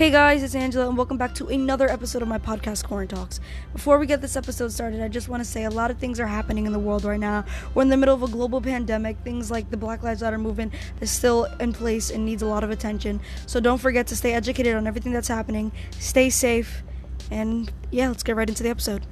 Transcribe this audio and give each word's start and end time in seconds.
Hey 0.00 0.10
guys, 0.10 0.42
it's 0.42 0.54
Angela, 0.54 0.88
and 0.88 0.96
welcome 0.96 1.18
back 1.18 1.34
to 1.34 1.48
another 1.48 1.86
episode 1.86 2.22
of 2.22 2.28
my 2.28 2.38
podcast, 2.38 2.84
Corn 2.84 3.06
Talks. 3.06 3.38
Before 3.74 3.98
we 3.98 4.06
get 4.06 4.22
this 4.22 4.34
episode 4.34 4.72
started, 4.72 5.02
I 5.02 5.08
just 5.08 5.28
want 5.28 5.42
to 5.42 5.44
say 5.44 5.64
a 5.64 5.70
lot 5.70 5.90
of 5.90 5.98
things 5.98 6.18
are 6.18 6.26
happening 6.26 6.64
in 6.64 6.72
the 6.72 6.78
world 6.78 7.04
right 7.04 7.20
now. 7.20 7.44
We're 7.74 7.82
in 7.82 7.90
the 7.90 7.98
middle 7.98 8.14
of 8.14 8.22
a 8.22 8.28
global 8.28 8.62
pandemic. 8.62 9.18
Things 9.18 9.50
like 9.50 9.68
the 9.68 9.76
Black 9.76 10.02
Lives 10.02 10.22
Matter 10.22 10.38
movement 10.38 10.72
is 11.02 11.10
still 11.10 11.44
in 11.60 11.74
place 11.74 12.08
and 12.08 12.24
needs 12.24 12.40
a 12.40 12.46
lot 12.46 12.64
of 12.64 12.70
attention. 12.70 13.20
So 13.44 13.60
don't 13.60 13.76
forget 13.76 14.06
to 14.06 14.16
stay 14.16 14.32
educated 14.32 14.74
on 14.74 14.86
everything 14.86 15.12
that's 15.12 15.28
happening, 15.28 15.70
stay 15.98 16.30
safe, 16.30 16.82
and 17.30 17.70
yeah, 17.90 18.08
let's 18.08 18.22
get 18.22 18.36
right 18.36 18.48
into 18.48 18.62
the 18.62 18.70
episode. 18.70 19.06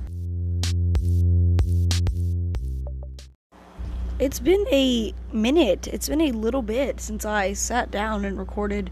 It's 4.19 4.41
been 4.41 4.65
a 4.73 5.13
minute. 5.35 5.87
It's 5.87 6.09
been 6.09 6.23
a 6.23 6.33
little 6.33 6.63
bit 6.63 6.99
since 6.99 7.27
I 7.27 7.53
sat 7.53 7.91
down 7.91 8.25
and 8.25 8.39
recorded 8.39 8.91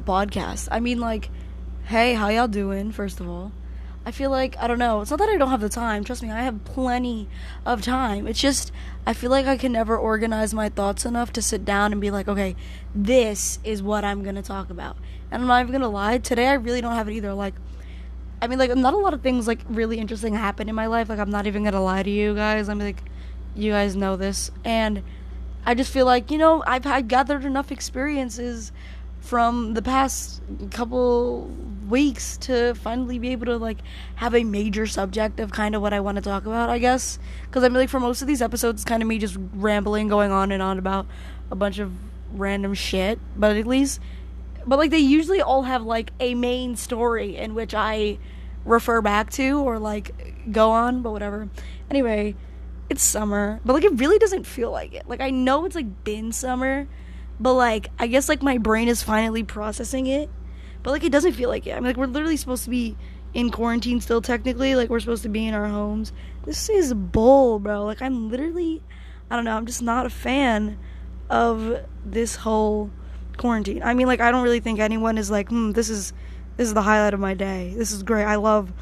a 0.00 0.02
podcast. 0.02 0.68
I 0.70 0.80
mean, 0.80 0.98
like, 0.98 1.30
hey, 1.84 2.14
how 2.14 2.28
y'all 2.28 2.48
doing, 2.48 2.92
first 2.92 3.20
of 3.20 3.28
all? 3.28 3.52
I 4.04 4.12
feel 4.12 4.30
like, 4.30 4.56
I 4.56 4.66
don't 4.66 4.78
know, 4.78 5.02
it's 5.02 5.10
not 5.10 5.18
that 5.18 5.28
I 5.28 5.36
don't 5.36 5.50
have 5.50 5.60
the 5.60 5.68
time. 5.68 6.04
Trust 6.04 6.22
me, 6.22 6.30
I 6.30 6.42
have 6.42 6.64
plenty 6.64 7.28
of 7.66 7.82
time. 7.82 8.26
It's 8.26 8.40
just, 8.40 8.72
I 9.06 9.12
feel 9.12 9.30
like 9.30 9.46
I 9.46 9.58
can 9.58 9.72
never 9.72 9.96
organize 9.96 10.54
my 10.54 10.70
thoughts 10.70 11.04
enough 11.04 11.32
to 11.34 11.42
sit 11.42 11.66
down 11.66 11.92
and 11.92 12.00
be 12.00 12.10
like, 12.10 12.26
okay, 12.26 12.56
this 12.94 13.58
is 13.62 13.82
what 13.82 14.04
I'm 14.04 14.22
gonna 14.22 14.42
talk 14.42 14.70
about. 14.70 14.96
And 15.30 15.42
I'm 15.42 15.48
not 15.48 15.60
even 15.60 15.72
gonna 15.72 15.90
lie, 15.90 16.18
today 16.18 16.48
I 16.48 16.54
really 16.54 16.80
don't 16.80 16.94
have 16.94 17.08
it 17.08 17.12
either. 17.12 17.34
Like, 17.34 17.54
I 18.40 18.46
mean, 18.46 18.58
like, 18.58 18.74
not 18.74 18.94
a 18.94 18.98
lot 18.98 19.12
of 19.12 19.20
things, 19.20 19.46
like, 19.46 19.60
really 19.68 19.98
interesting 19.98 20.32
happen 20.32 20.70
in 20.70 20.74
my 20.74 20.86
life. 20.86 21.10
Like, 21.10 21.18
I'm 21.18 21.30
not 21.30 21.46
even 21.46 21.62
gonna 21.62 21.82
lie 21.82 22.02
to 22.02 22.10
you 22.10 22.34
guys. 22.34 22.70
I 22.70 22.74
mean, 22.74 22.86
like, 22.86 23.02
you 23.54 23.72
guys 23.72 23.96
know 23.96 24.16
this. 24.16 24.50
And 24.64 25.02
I 25.66 25.74
just 25.74 25.92
feel 25.92 26.06
like, 26.06 26.30
you 26.30 26.38
know, 26.38 26.64
I've, 26.66 26.86
I've 26.86 27.06
gathered 27.06 27.44
enough 27.44 27.70
experiences 27.70 28.72
from 29.20 29.74
the 29.74 29.82
past 29.82 30.42
couple 30.70 31.50
weeks 31.88 32.36
to 32.38 32.74
finally 32.74 33.18
be 33.18 33.30
able 33.30 33.46
to 33.46 33.56
like 33.56 33.78
have 34.16 34.34
a 34.34 34.44
major 34.44 34.86
subject 34.86 35.40
of 35.40 35.50
kind 35.50 35.74
of 35.74 35.82
what 35.82 35.92
I 35.92 36.00
want 36.00 36.16
to 36.16 36.22
talk 36.22 36.46
about, 36.46 36.70
I 36.70 36.78
guess. 36.78 37.18
Because 37.42 37.62
I 37.62 37.68
mean, 37.68 37.78
like 37.78 37.88
for 37.90 38.00
most 38.00 38.22
of 38.22 38.28
these 38.28 38.40
episodes, 38.40 38.82
it's 38.82 38.88
kind 38.88 39.02
of 39.02 39.08
me 39.08 39.18
just 39.18 39.36
rambling, 39.54 40.08
going 40.08 40.32
on 40.32 40.52
and 40.52 40.62
on 40.62 40.78
about 40.78 41.06
a 41.50 41.54
bunch 41.54 41.78
of 41.78 41.92
random 42.32 42.74
shit. 42.74 43.18
But 43.36 43.56
at 43.56 43.66
least, 43.66 44.00
but 44.66 44.78
like 44.78 44.90
they 44.90 44.98
usually 44.98 45.40
all 45.40 45.62
have 45.62 45.82
like 45.82 46.12
a 46.20 46.34
main 46.34 46.76
story 46.76 47.36
in 47.36 47.54
which 47.54 47.74
I 47.74 48.18
refer 48.64 49.00
back 49.00 49.30
to 49.32 49.60
or 49.60 49.78
like 49.78 50.50
go 50.50 50.70
on. 50.70 51.02
But 51.02 51.10
whatever. 51.10 51.48
Anyway, 51.90 52.36
it's 52.88 53.02
summer, 53.02 53.60
but 53.64 53.74
like 53.74 53.84
it 53.84 53.98
really 53.98 54.18
doesn't 54.18 54.46
feel 54.46 54.70
like 54.70 54.94
it. 54.94 55.08
Like 55.08 55.20
I 55.20 55.30
know 55.30 55.66
it's 55.66 55.74
like 55.74 56.04
been 56.04 56.32
summer 56.32 56.88
but 57.40 57.54
like, 57.54 57.88
I 57.98 58.06
guess 58.06 58.28
like 58.28 58.42
my 58.42 58.58
brain 58.58 58.88
is 58.88 59.02
finally 59.02 59.42
processing 59.42 60.06
it. 60.06 60.28
But 60.82 60.90
like, 60.92 61.04
it 61.04 61.12
doesn't 61.12 61.32
feel 61.32 61.48
like 61.48 61.66
it. 61.66 61.72
I 61.72 61.74
mean, 61.76 61.84
like 61.84 61.96
we're 61.96 62.06
literally 62.06 62.36
supposed 62.36 62.64
to 62.64 62.70
be 62.70 62.96
in 63.34 63.50
quarantine 63.50 64.00
still. 64.00 64.20
Technically, 64.20 64.74
like 64.74 64.90
we're 64.90 65.00
supposed 65.00 65.22
to 65.22 65.28
be 65.28 65.46
in 65.46 65.54
our 65.54 65.66
homes. 65.66 66.12
This 66.44 66.68
is 66.68 66.94
bull, 66.94 67.58
bro. 67.58 67.84
Like 67.84 68.02
I'm 68.02 68.30
literally, 68.30 68.82
I 69.30 69.36
don't 69.36 69.44
know. 69.44 69.56
I'm 69.56 69.66
just 69.66 69.82
not 69.82 70.06
a 70.06 70.10
fan 70.10 70.78
of 71.30 71.80
this 72.04 72.36
whole 72.36 72.90
quarantine. 73.36 73.82
I 73.82 73.94
mean, 73.94 74.06
like 74.06 74.20
I 74.20 74.30
don't 74.30 74.42
really 74.42 74.60
think 74.60 74.78
anyone 74.78 75.16
is 75.16 75.30
like, 75.30 75.48
hmm, 75.48 75.72
this 75.72 75.88
is 75.88 76.12
this 76.56 76.68
is 76.68 76.74
the 76.74 76.82
highlight 76.82 77.14
of 77.14 77.20
my 77.20 77.34
day. 77.34 77.72
This 77.76 77.92
is 77.92 78.02
great. 78.02 78.24
I 78.24 78.36
love 78.36 78.72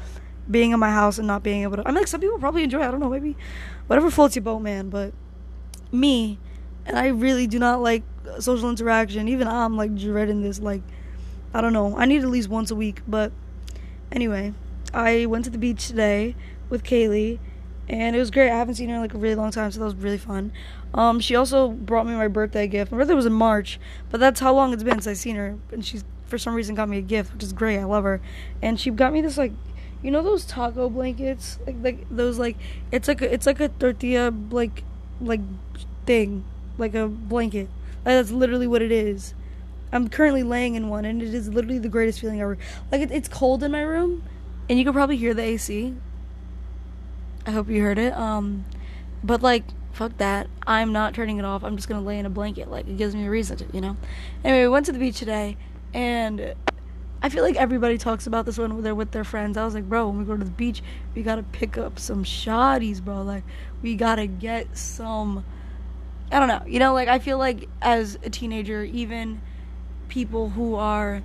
being 0.51 0.71
in 0.71 0.79
my 0.79 0.91
house 0.91 1.17
and 1.17 1.27
not 1.27 1.43
being 1.43 1.63
able 1.63 1.77
to. 1.77 1.83
I 1.87 1.91
mean, 1.91 1.95
like 1.95 2.07
some 2.07 2.19
people 2.19 2.39
probably 2.39 2.63
enjoy. 2.63 2.81
It. 2.81 2.87
I 2.87 2.91
don't 2.91 2.99
know, 2.99 3.09
maybe 3.09 3.37
whatever 3.87 4.11
floats 4.11 4.35
your 4.35 4.43
boat, 4.43 4.59
man. 4.59 4.89
But 4.89 5.13
me, 5.91 6.39
and 6.85 6.97
I 6.97 7.07
really 7.07 7.47
do 7.47 7.59
not 7.59 7.81
like 7.81 8.03
social 8.39 8.69
interaction. 8.69 9.27
Even 9.27 9.47
I'm 9.47 9.77
like 9.77 9.95
dreading 9.95 10.41
this. 10.41 10.59
Like, 10.59 10.81
I 11.53 11.61
don't 11.61 11.73
know. 11.73 11.97
I 11.97 12.05
need 12.05 12.21
at 12.21 12.29
least 12.29 12.49
once 12.49 12.71
a 12.71 12.75
week. 12.75 13.01
But 13.07 13.31
anyway, 14.11 14.53
I 14.93 15.25
went 15.25 15.45
to 15.45 15.51
the 15.51 15.57
beach 15.57 15.87
today 15.87 16.35
with 16.69 16.83
Kaylee, 16.83 17.39
and 17.87 18.15
it 18.15 18.19
was 18.19 18.31
great. 18.31 18.51
I 18.51 18.57
haven't 18.57 18.75
seen 18.75 18.89
her 18.89 18.95
in 18.95 19.01
like 19.01 19.13
a 19.13 19.17
really 19.17 19.35
long 19.35 19.51
time, 19.51 19.71
so 19.71 19.79
that 19.79 19.85
was 19.85 19.95
really 19.95 20.17
fun. 20.17 20.51
Um, 20.93 21.19
she 21.19 21.35
also 21.35 21.69
brought 21.69 22.07
me 22.07 22.13
my 22.13 22.27
birthday 22.27 22.67
gift. 22.67 22.91
My 22.91 22.97
birthday 22.97 23.13
was 23.13 23.25
in 23.25 23.33
March, 23.33 23.79
but 24.09 24.19
that's 24.19 24.39
how 24.39 24.53
long 24.53 24.73
it's 24.73 24.83
been 24.83 24.95
since 24.95 25.07
I've 25.07 25.17
seen 25.17 25.35
her, 25.35 25.57
and 25.71 25.85
she's 25.85 26.03
for 26.25 26.37
some 26.37 26.53
reason 26.53 26.75
got 26.75 26.87
me 26.87 26.99
a 26.99 27.01
gift, 27.01 27.33
which 27.33 27.43
is 27.43 27.53
great. 27.53 27.79
I 27.79 27.85
love 27.85 28.03
her, 28.03 28.21
and 28.61 28.79
she 28.79 28.91
got 28.91 29.13
me 29.13 29.21
this 29.21 29.37
like 29.37 29.51
you 30.01 30.11
know 30.11 30.23
those 30.23 30.45
taco 30.45 30.89
blankets 30.89 31.59
like 31.65 31.75
like 31.81 32.05
those 32.09 32.39
like 32.39 32.57
it's 32.91 33.07
like 33.07 33.21
a, 33.21 33.33
it's 33.33 33.45
like 33.45 33.59
a 33.59 33.67
tortilla 33.67 34.33
like 34.49 34.83
like 35.19 35.41
thing 36.05 36.43
like 36.77 36.95
a 36.95 37.07
blanket 37.07 37.67
that's 38.03 38.31
literally 38.31 38.67
what 38.67 38.81
it 38.81 38.91
is. 38.91 39.33
I'm 39.91 40.07
currently 40.07 40.43
laying 40.43 40.75
in 40.75 40.89
one, 40.89 41.05
and 41.05 41.21
it 41.21 41.33
is 41.33 41.49
literally 41.49 41.79
the 41.79 41.89
greatest 41.89 42.19
feeling 42.19 42.41
ever. 42.41 42.57
Like 42.91 43.01
it, 43.01 43.11
it's 43.11 43.27
cold 43.27 43.63
in 43.63 43.71
my 43.71 43.81
room, 43.81 44.23
and 44.69 44.77
you 44.77 44.85
can 44.85 44.93
probably 44.93 45.17
hear 45.17 45.33
the 45.33 45.41
AC. 45.41 45.95
I 47.45 47.51
hope 47.51 47.69
you 47.69 47.81
heard 47.81 47.97
it. 47.97 48.13
Um, 48.13 48.65
but 49.23 49.41
like, 49.41 49.63
fuck 49.93 50.17
that. 50.17 50.47
I'm 50.67 50.93
not 50.93 51.13
turning 51.13 51.39
it 51.39 51.45
off. 51.45 51.63
I'm 51.63 51.75
just 51.75 51.89
gonna 51.89 52.05
lay 52.05 52.19
in 52.19 52.25
a 52.25 52.29
blanket. 52.29 52.69
Like 52.69 52.87
it 52.87 52.97
gives 52.97 53.15
me 53.15 53.25
a 53.25 53.29
reason 53.29 53.57
to, 53.57 53.65
you 53.73 53.81
know. 53.81 53.97
Anyway, 54.43 54.63
we 54.63 54.69
went 54.69 54.85
to 54.85 54.91
the 54.91 54.99
beach 54.99 55.17
today, 55.17 55.57
and 55.93 56.53
I 57.21 57.29
feel 57.29 57.43
like 57.43 57.55
everybody 57.55 57.97
talks 57.97 58.27
about 58.27 58.45
this 58.45 58.57
when 58.57 58.81
they're 58.83 58.95
with 58.95 59.11
their 59.11 59.23
friends. 59.23 59.57
I 59.57 59.65
was 59.65 59.73
like, 59.73 59.89
bro, 59.89 60.07
when 60.07 60.19
we 60.19 60.25
go 60.25 60.37
to 60.37 60.43
the 60.43 60.51
beach, 60.51 60.83
we 61.15 61.23
gotta 61.23 61.43
pick 61.43 61.77
up 61.77 61.97
some 61.97 62.23
shotties, 62.23 63.03
bro. 63.03 63.23
Like, 63.23 63.43
we 63.81 63.95
gotta 63.95 64.27
get 64.27 64.77
some 64.77 65.43
I 66.31 66.39
don't 66.39 66.47
know. 66.47 66.61
You 66.67 66.79
know, 66.79 66.93
like 66.93 67.07
I 67.07 67.19
feel 67.19 67.37
like 67.37 67.67
as 67.81 68.17
a 68.23 68.29
teenager, 68.29 68.83
even 68.83 69.41
people 70.07 70.49
who 70.49 70.75
are 70.75 71.21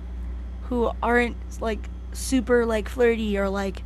who 0.63 0.91
aren't 1.01 1.37
like 1.61 1.89
super 2.13 2.65
like 2.65 2.89
flirty 2.89 3.37
or 3.37 3.49
like 3.49 3.83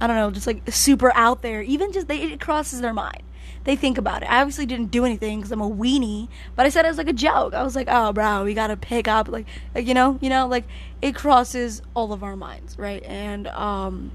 I 0.00 0.06
don't 0.06 0.16
know, 0.16 0.30
just 0.30 0.46
like 0.46 0.62
super 0.70 1.12
out 1.14 1.42
there, 1.42 1.62
even 1.62 1.92
just 1.92 2.08
they 2.08 2.20
it 2.22 2.40
crosses 2.40 2.80
their 2.80 2.94
mind. 2.94 3.22
They 3.64 3.76
think 3.76 3.96
about 3.96 4.22
it. 4.22 4.30
I 4.30 4.40
obviously 4.40 4.66
didn't 4.66 4.90
do 4.90 5.06
anything 5.06 5.38
because 5.38 5.50
I'm 5.50 5.62
a 5.62 5.70
weenie, 5.70 6.28
but 6.54 6.66
I 6.66 6.68
said 6.68 6.84
it 6.84 6.88
as 6.88 6.98
like 6.98 7.08
a 7.08 7.14
joke. 7.14 7.54
I 7.54 7.62
was 7.62 7.74
like, 7.74 7.88
"Oh, 7.90 8.12
bro, 8.12 8.44
we 8.44 8.52
gotta 8.52 8.76
pick 8.76 9.08
up," 9.08 9.28
like, 9.28 9.46
like 9.74 9.86
you 9.86 9.94
know, 9.94 10.18
you 10.20 10.28
know, 10.28 10.46
like 10.46 10.64
it 11.00 11.14
crosses 11.14 11.80
all 11.94 12.12
of 12.12 12.22
our 12.22 12.36
minds, 12.36 12.78
right? 12.78 13.02
And 13.04 13.46
um, 13.48 14.12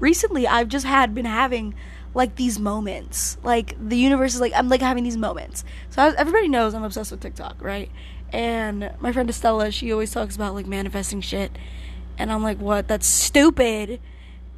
recently, 0.00 0.46
I've 0.46 0.68
just 0.68 0.86
had 0.86 1.14
been 1.14 1.26
having 1.26 1.74
like 2.14 2.36
these 2.36 2.58
moments. 2.58 3.38
Like 3.42 3.76
the 3.80 3.96
universe 3.96 4.34
is 4.34 4.40
like 4.40 4.52
I'm 4.54 4.68
like 4.68 4.80
having 4.80 5.04
these 5.04 5.16
moments. 5.16 5.64
So 5.90 6.02
I, 6.02 6.14
everybody 6.16 6.48
knows 6.48 6.74
I'm 6.74 6.82
obsessed 6.82 7.10
with 7.10 7.20
TikTok, 7.20 7.62
right? 7.62 7.90
And 8.32 8.92
my 9.00 9.12
friend 9.12 9.28
Estella, 9.28 9.70
she 9.70 9.92
always 9.92 10.12
talks 10.12 10.36
about 10.36 10.54
like 10.54 10.66
manifesting 10.66 11.20
shit, 11.20 11.56
and 12.18 12.32
I'm 12.32 12.42
like, 12.42 12.58
what? 12.58 12.88
That's 12.88 13.06
stupid. 13.06 14.00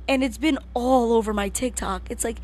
And 0.08 0.25
it's 0.25 0.38
been 0.38 0.58
all 0.75 1.12
over 1.12 1.32
my 1.32 1.48
TikTok. 1.48 2.10
It's 2.10 2.25
like 2.25 2.38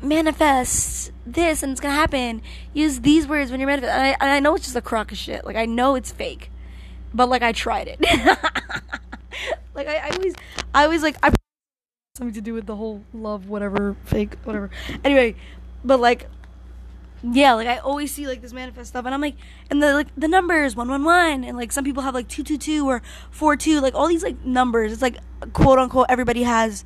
manifest 0.00 1.12
this 1.26 1.62
and 1.62 1.72
it's 1.72 1.80
gonna 1.80 1.94
happen. 1.94 2.42
Use 2.72 3.00
these 3.00 3.26
words 3.26 3.50
when 3.50 3.60
you're 3.60 3.68
manifesting. 3.68 3.94
And 3.94 4.08
I, 4.08 4.16
and 4.20 4.30
I 4.30 4.40
know 4.40 4.54
it's 4.54 4.64
just 4.64 4.76
a 4.76 4.82
crock 4.82 5.12
of 5.12 5.18
shit. 5.18 5.44
Like 5.44 5.56
I 5.56 5.66
know 5.66 5.94
it's 5.96 6.12
fake, 6.12 6.50
but 7.12 7.28
like 7.28 7.42
I 7.42 7.52
tried 7.52 7.88
it. 7.88 8.00
like 9.74 9.86
I, 9.86 9.96
I 9.96 10.10
always, 10.10 10.34
I 10.74 10.84
always 10.84 11.02
like 11.02 11.16
I 11.22 11.30
something 12.16 12.32
to 12.32 12.40
do 12.40 12.54
with 12.54 12.66
the 12.66 12.76
whole 12.76 13.02
love 13.12 13.48
whatever 13.48 13.96
fake 14.04 14.36
whatever. 14.44 14.70
Anyway 15.02 15.34
but 15.84 15.98
like 15.98 16.28
yeah 17.24 17.54
like 17.54 17.66
i 17.66 17.78
always 17.78 18.14
see 18.14 18.28
like 18.28 18.40
this 18.40 18.52
manifest 18.52 18.90
stuff 18.90 19.04
and 19.04 19.12
i'm 19.12 19.20
like 19.20 19.34
and 19.68 19.82
the 19.82 19.92
like 19.94 20.06
the 20.16 20.28
numbers 20.28 20.76
111 20.76 21.42
and 21.42 21.56
like 21.56 21.72
some 21.72 21.82
people 21.82 22.04
have 22.04 22.14
like 22.14 22.28
222 22.28 22.86
or 22.86 23.02
42 23.32 23.80
like 23.80 23.96
all 23.96 24.06
these 24.06 24.22
like 24.22 24.44
numbers. 24.44 24.92
It's 24.92 25.02
like 25.02 25.16
quote 25.54 25.80
unquote 25.80 26.06
everybody 26.08 26.44
has 26.44 26.84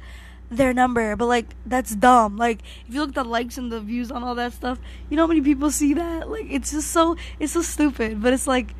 their 0.50 0.72
number 0.72 1.14
but 1.14 1.26
like 1.26 1.54
that's 1.66 1.94
dumb. 1.94 2.38
Like 2.38 2.62
if 2.86 2.94
you 2.94 3.00
look 3.00 3.10
at 3.10 3.14
the 3.16 3.24
likes 3.24 3.58
and 3.58 3.70
the 3.70 3.82
views 3.82 4.10
on 4.10 4.24
all 4.24 4.34
that 4.36 4.54
stuff 4.54 4.80
you 5.10 5.18
know 5.18 5.24
how 5.24 5.26
many 5.26 5.42
people 5.42 5.70
see 5.70 5.92
that? 5.92 6.30
Like 6.30 6.46
it's 6.48 6.70
just 6.70 6.90
so 6.90 7.18
it's 7.38 7.52
so 7.52 7.60
stupid 7.60 8.22
but 8.22 8.32
it's 8.32 8.46
like 8.46 8.74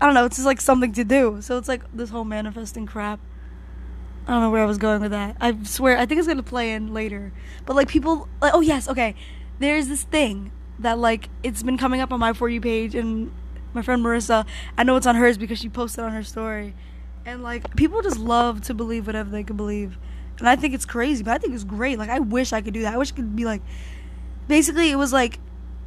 i 0.00 0.04
don't 0.04 0.14
know 0.14 0.24
it's 0.24 0.34
just 0.34 0.46
like 0.46 0.60
something 0.60 0.90
to 0.94 1.04
do. 1.04 1.40
So 1.42 1.58
it's 1.58 1.68
like 1.68 1.84
this 1.94 2.10
whole 2.10 2.24
manifesting 2.24 2.86
crap 2.86 3.20
I 4.26 4.32
don't 4.32 4.40
know 4.40 4.50
where 4.50 4.62
I 4.62 4.66
was 4.66 4.78
going 4.78 5.00
with 5.00 5.12
that. 5.12 5.36
I 5.40 5.56
swear, 5.62 5.96
I 5.96 6.04
think 6.04 6.18
it's 6.18 6.26
gonna 6.26 6.42
play 6.42 6.72
in 6.72 6.92
later. 6.92 7.32
But 7.64 7.76
like 7.76 7.88
people, 7.88 8.28
like 8.40 8.54
oh 8.54 8.60
yes, 8.60 8.88
okay. 8.88 9.14
There's 9.60 9.86
this 9.88 10.02
thing 10.02 10.50
that 10.80 10.98
like 10.98 11.28
it's 11.42 11.62
been 11.62 11.78
coming 11.78 12.00
up 12.00 12.12
on 12.12 12.18
my 12.18 12.32
for 12.32 12.48
you 12.48 12.60
page, 12.60 12.94
and 12.94 13.32
my 13.72 13.82
friend 13.82 14.04
Marissa, 14.04 14.44
I 14.76 14.82
know 14.82 14.96
it's 14.96 15.06
on 15.06 15.14
hers 15.14 15.38
because 15.38 15.58
she 15.58 15.68
posted 15.68 16.04
on 16.04 16.12
her 16.12 16.24
story, 16.24 16.74
and 17.24 17.42
like 17.42 17.76
people 17.76 18.02
just 18.02 18.18
love 18.18 18.62
to 18.62 18.74
believe 18.74 19.06
whatever 19.06 19.30
they 19.30 19.44
can 19.44 19.56
believe, 19.56 19.96
and 20.38 20.48
I 20.48 20.56
think 20.56 20.74
it's 20.74 20.84
crazy, 20.84 21.22
but 21.22 21.32
I 21.32 21.38
think 21.38 21.54
it's 21.54 21.64
great. 21.64 21.98
Like 21.98 22.10
I 22.10 22.18
wish 22.18 22.52
I 22.52 22.60
could 22.62 22.74
do 22.74 22.82
that. 22.82 22.94
I 22.94 22.98
wish 22.98 23.10
it 23.10 23.16
could 23.16 23.36
be 23.36 23.44
like, 23.44 23.62
basically 24.48 24.90
it 24.90 24.96
was 24.96 25.12
like, 25.12 25.38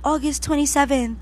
August 0.03 0.43
twenty 0.43 0.65
seventh, 0.65 1.19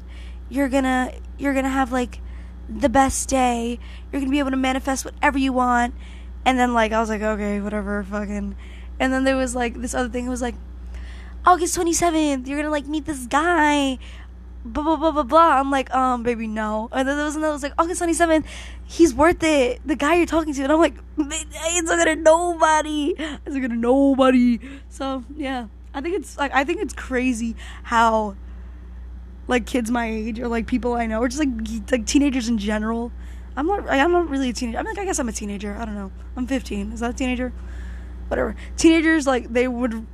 you're 0.49 0.69
gonna 0.69 1.13
you're 1.39 1.55
gonna 1.55 1.69
have 1.69 1.91
like 1.91 2.21
the 2.69 2.89
best 2.89 3.27
day. 3.27 3.79
You're 4.11 4.21
gonna 4.21 4.31
be 4.31 4.39
able 4.39 4.51
to 4.51 4.57
manifest 4.57 5.03
whatever 5.03 5.39
you 5.39 5.51
want 5.51 5.95
and 6.47 6.57
then 6.57 6.73
like 6.73 6.93
I 6.93 7.01
was 7.01 7.09
like, 7.09 7.21
okay, 7.21 7.59
whatever, 7.59 8.01
fucking. 8.03 8.55
And 9.01 9.13
then 9.13 9.25
there 9.25 9.35
was 9.35 9.53
like 9.53 9.81
this 9.81 9.93
other 9.93 10.07
thing. 10.07 10.25
It 10.25 10.29
was 10.29 10.41
like 10.41 10.55
August 11.45 11.75
twenty 11.75 11.91
seventh. 11.91 12.47
You're 12.47 12.57
gonna 12.57 12.71
like 12.71 12.87
meet 12.87 13.05
this 13.05 13.25
guy, 13.25 13.99
blah 14.63 14.81
blah 14.81 14.95
blah 14.95 15.11
blah 15.11 15.23
blah. 15.23 15.59
I'm 15.59 15.69
like, 15.69 15.93
um, 15.93 16.23
baby, 16.23 16.47
no. 16.47 16.87
And 16.93 17.05
then 17.05 17.17
there 17.17 17.25
was 17.25 17.35
another 17.35 17.49
It 17.49 17.53
was 17.55 17.63
like 17.63 17.73
August 17.77 18.01
27th. 18.01 18.45
He's 18.85 19.13
worth 19.13 19.43
it. 19.43 19.81
The 19.85 19.97
guy 19.97 20.15
you're 20.15 20.25
talking 20.25 20.53
to, 20.53 20.63
and 20.63 20.71
I'm 20.71 20.79
like, 20.79 20.95
I 21.19 21.73
ain't 21.75 21.85
talking 21.85 22.05
to 22.05 22.15
nobody. 22.15 23.13
I 23.19 23.23
ain't 23.23 23.45
talking 23.45 23.69
to 23.69 23.75
nobody. 23.75 24.59
So 24.87 25.25
yeah, 25.35 25.67
I 25.93 25.99
think 25.99 26.15
it's 26.15 26.37
like 26.37 26.53
I 26.53 26.63
think 26.63 26.79
it's 26.79 26.93
crazy 26.93 27.57
how 27.83 28.37
like 29.49 29.65
kids 29.65 29.91
my 29.91 30.09
age 30.09 30.39
or 30.39 30.47
like 30.47 30.65
people 30.65 30.93
I 30.93 31.07
know 31.07 31.19
or 31.19 31.27
just 31.27 31.39
like 31.39 31.49
like 31.91 32.05
teenagers 32.05 32.47
in 32.47 32.57
general. 32.57 33.11
I'm 33.57 33.65
not 33.65 33.89
I'm 33.89 34.11
not 34.11 34.29
really 34.29 34.49
a 34.49 34.53
teenager. 34.53 34.77
I'm 34.77 34.85
like 34.85 34.99
I 34.99 35.05
guess 35.05 35.19
I'm 35.19 35.27
a 35.27 35.33
teenager. 35.33 35.75
I 35.77 35.83
don't 35.83 35.95
know. 35.95 36.11
I'm 36.35 36.45
15. 36.45 36.93
Is 36.93 36.99
that 36.99 37.09
a 37.09 37.13
teenager? 37.13 37.51
Whatever. 38.27 38.55
Teenagers 38.77 39.25
like 39.25 39.51
they 39.51 39.67
would 39.67 40.05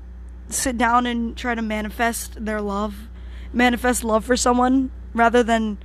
sit 0.48 0.78
down 0.78 1.06
and 1.06 1.36
try 1.36 1.54
to 1.54 1.62
manifest 1.62 2.44
their 2.44 2.62
love, 2.62 3.10
manifest 3.52 4.04
love 4.04 4.24
for 4.24 4.38
someone 4.38 4.92
rather 5.14 5.44
than 5.44 5.78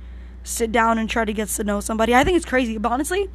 sit 0.43 0.71
down 0.71 0.97
and 0.97 1.09
try 1.09 1.25
to 1.25 1.33
get 1.33 1.49
to 1.49 1.63
know 1.65 1.81
somebody. 1.81 2.15
I 2.15 2.23
think 2.23 2.37
it's 2.37 2.45
crazy, 2.45 2.77
but 2.77 2.91
honestly, 2.91 3.29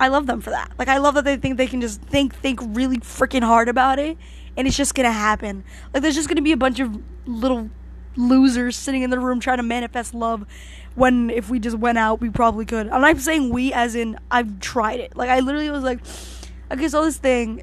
I 0.00 0.08
love 0.08 0.26
them 0.26 0.40
for 0.40 0.50
that. 0.50 0.72
Like 0.76 0.88
I 0.88 0.98
love 0.98 1.14
that 1.14 1.24
they 1.24 1.36
think 1.36 1.56
they 1.56 1.68
can 1.68 1.80
just 1.80 2.02
think 2.02 2.34
think 2.34 2.58
really 2.60 2.98
freaking 2.98 3.44
hard 3.44 3.68
about 3.68 4.00
it 4.00 4.18
and 4.56 4.66
it's 4.66 4.76
just 4.76 4.94
going 4.94 5.06
to 5.06 5.12
happen. 5.12 5.62
Like 5.92 6.02
there's 6.02 6.16
just 6.16 6.28
going 6.28 6.36
to 6.36 6.42
be 6.42 6.52
a 6.52 6.56
bunch 6.56 6.80
of 6.80 7.00
little 7.26 7.70
losers 8.16 8.76
sitting 8.76 9.02
in 9.02 9.10
the 9.10 9.18
room 9.18 9.40
trying 9.40 9.56
to 9.58 9.62
manifest 9.62 10.14
love 10.14 10.44
when 10.94 11.30
if 11.30 11.50
we 11.50 11.58
just 11.58 11.76
went 11.76 11.98
out 11.98 12.20
we 12.20 12.30
probably 12.30 12.64
could. 12.64 12.86
And 12.86 13.06
I'm 13.06 13.18
saying 13.18 13.50
we 13.50 13.72
as 13.72 13.94
in 13.94 14.18
I've 14.30 14.60
tried 14.60 15.00
it. 15.00 15.16
Like 15.16 15.30
I 15.30 15.40
literally 15.40 15.70
was 15.70 15.82
like 15.82 16.00
okay, 16.70 16.88
so 16.88 17.04
this 17.04 17.16
thing 17.16 17.62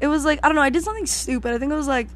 it 0.00 0.08
was 0.08 0.24
like 0.24 0.40
I 0.42 0.48
don't 0.48 0.56
know, 0.56 0.62
I 0.62 0.70
did 0.70 0.82
something 0.82 1.06
stupid. 1.06 1.54
I 1.54 1.58
think 1.58 1.72
it 1.72 1.76
was 1.76 1.88
like 1.88 2.08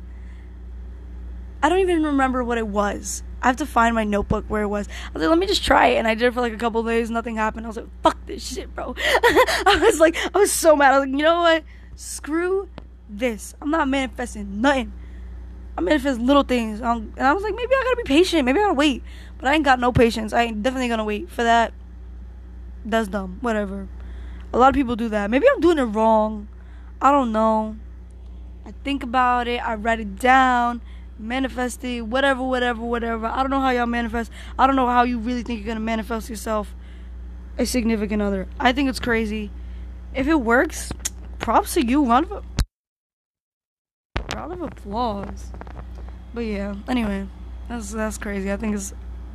I 1.63 1.69
don't 1.69 1.81
even 1.81 2.03
remember 2.03 2.45
what 2.45 2.59
it 2.59 2.67
was. 2.69 3.23
I 3.43 3.49
have 3.49 3.57
to 3.57 3.67
find 3.67 3.95
my 3.95 4.05
notebook 4.05 4.45
where 4.49 4.63
it 4.63 4.69
was. 4.69 4.89
I 4.89 5.13
was 5.13 5.23
like, 5.23 5.31
let 5.31 5.39
me 5.39 5.47
just 5.47 5.65
try 5.65 5.89
it. 5.89 5.97
And 5.97 6.09
I 6.09 6.15
did 6.15 6.27
it 6.27 6.35
for 6.35 6.41
like 6.41 6.53
a 6.53 6.57
couple 6.57 6.83
days. 6.83 7.11
Nothing 7.11 7.37
happened. 7.37 7.67
I 7.67 7.69
was 7.69 7.77
like, 7.77 8.03
fuck 8.03 8.19
this 8.27 8.55
shit, 8.55 8.75
bro. 8.75 8.95
I 8.99 9.79
was 9.83 10.01
like, 10.01 10.17
I 10.35 10.39
was 10.39 10.53
so 10.53 10.75
mad. 10.75 10.93
I 10.93 10.99
was 10.99 11.09
like, 11.09 11.17
you 11.17 11.25
know 11.25 11.41
what? 11.41 11.65
Screw 11.95 12.69
this. 13.09 13.55
I'm 13.61 13.71
not 13.71 13.89
manifesting 13.89 14.61
nothing. 14.61 14.93
I 15.79 15.81
manifest 15.81 16.21
little 16.21 16.43
things. 16.43 16.81
Um, 16.81 17.13
and 17.17 17.27
I 17.27 17.33
was 17.33 17.43
like, 17.43 17.55
maybe 17.55 17.73
I 17.73 17.83
gotta 17.85 17.97
be 17.97 18.03
patient. 18.05 18.45
Maybe 18.45 18.59
I 18.59 18.63
gotta 18.63 18.75
wait. 18.75 19.03
But 19.39 19.49
I 19.49 19.55
ain't 19.55 19.65
got 19.65 19.81
no 19.81 19.93
patience. 19.93 20.33
I 20.33 20.43
ain't 20.43 20.63
definitely 20.63 20.89
gonna 20.89 21.05
wait 21.05 21.31
for 21.31 21.43
that. 21.43 21.73
That's 22.85 23.09
dumb. 23.09 23.39
Whatever. 23.41 23.89
A 24.53 24.59
lot 24.59 24.69
of 24.69 24.75
people 24.75 24.97
do 24.97 25.09
that. 25.09 25.31
Maybe 25.31 25.47
I'm 25.53 25.61
doing 25.61 25.79
it 25.79 25.85
wrong. 25.85 26.49
I 27.01 27.11
don't 27.11 27.33
know. 27.33 27.77
I 28.65 28.73
think 28.85 29.03
about 29.03 29.49
it. 29.49 29.59
I 29.59 29.75
write 29.75 30.01
it 30.01 30.17
down 30.19 30.81
manifesting, 31.19 32.11
whatever, 32.11 32.43
whatever, 32.43 32.83
whatever. 32.83 33.27
I 33.27 33.43
don't 33.43 33.51
know 33.51 33.61
how 33.61 33.71
y'all 33.71 33.87
manifest. 33.87 34.31
I 34.59 34.67
don't 34.67 34.77
know 34.77 34.87
how 34.87 35.03
you 35.03 35.19
really 35.19 35.43
think 35.43 35.61
you're 35.61 35.67
gonna 35.67 35.81
manifest 35.81 36.29
yourself 36.29 36.75
a 37.59 37.67
significant 37.67 38.23
other. 38.23 38.47
I 38.61 38.73
think 38.73 38.89
it's 38.89 39.01
crazy. 39.01 39.51
If 40.15 40.27
it 40.27 40.41
works, 40.41 40.93
props 41.39 41.75
to 41.75 41.87
you. 41.87 42.05
Round 42.05 42.31
of, 42.31 42.45
round 44.35 44.53
of 44.53 44.63
applause. 44.63 45.53
But 46.35 46.43
yeah, 46.43 46.75
anyway, 46.89 47.27
that's 47.69 47.93
that's 47.93 48.19
crazy. 48.19 48.53
I 48.53 48.57
think 48.57 48.75
it's 48.75 48.93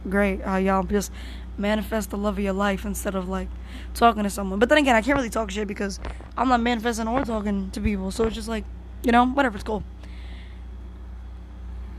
great 0.09 0.39
y'all 0.39 0.83
just 0.83 1.11
manifest 1.57 2.09
the 2.09 2.17
love 2.17 2.37
of 2.37 2.43
your 2.43 2.53
life 2.53 2.85
instead 2.85 3.15
of 3.15 3.29
like 3.29 3.47
talking 3.93 4.23
to 4.23 4.29
someone. 4.29 4.59
But 4.59 4.69
then 4.69 4.77
again, 4.77 4.95
I 4.95 5.01
can't 5.01 5.17
really 5.17 5.29
talk 5.29 5.51
shit 5.51 5.67
because 5.67 5.99
I'm 6.37 6.47
not 6.47 6.61
manifesting 6.61 7.07
or 7.07 7.23
talking 7.23 7.71
to 7.71 7.81
people. 7.81 8.11
So 8.11 8.25
it's 8.25 8.35
just 8.35 8.47
like, 8.47 8.65
you 9.03 9.11
know, 9.11 9.25
whatever. 9.25 9.55
It's 9.55 9.63
cool 9.63 9.83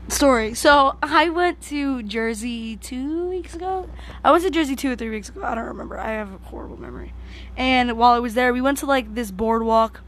story. 0.09 0.53
So 0.53 0.95
I 1.01 1.29
went 1.29 1.61
to 1.63 2.03
Jersey 2.03 2.77
two 2.77 3.29
weeks 3.29 3.55
ago. 3.55 3.89
I 4.23 4.31
went 4.31 4.43
to 4.43 4.49
Jersey 4.49 4.75
two 4.75 4.91
or 4.91 4.95
three 4.95 5.09
weeks 5.09 5.29
ago. 5.29 5.43
I 5.43 5.55
don't 5.55 5.65
remember. 5.65 5.99
I 5.99 6.11
have 6.11 6.33
a 6.33 6.37
horrible 6.49 6.79
memory. 6.79 7.13
And 7.57 7.97
while 7.97 8.13
I 8.13 8.19
was 8.19 8.33
there, 8.33 8.53
we 8.53 8.61
went 8.61 8.77
to 8.79 8.85
like 8.85 9.15
this 9.15 9.31
boardwalk. 9.31 10.01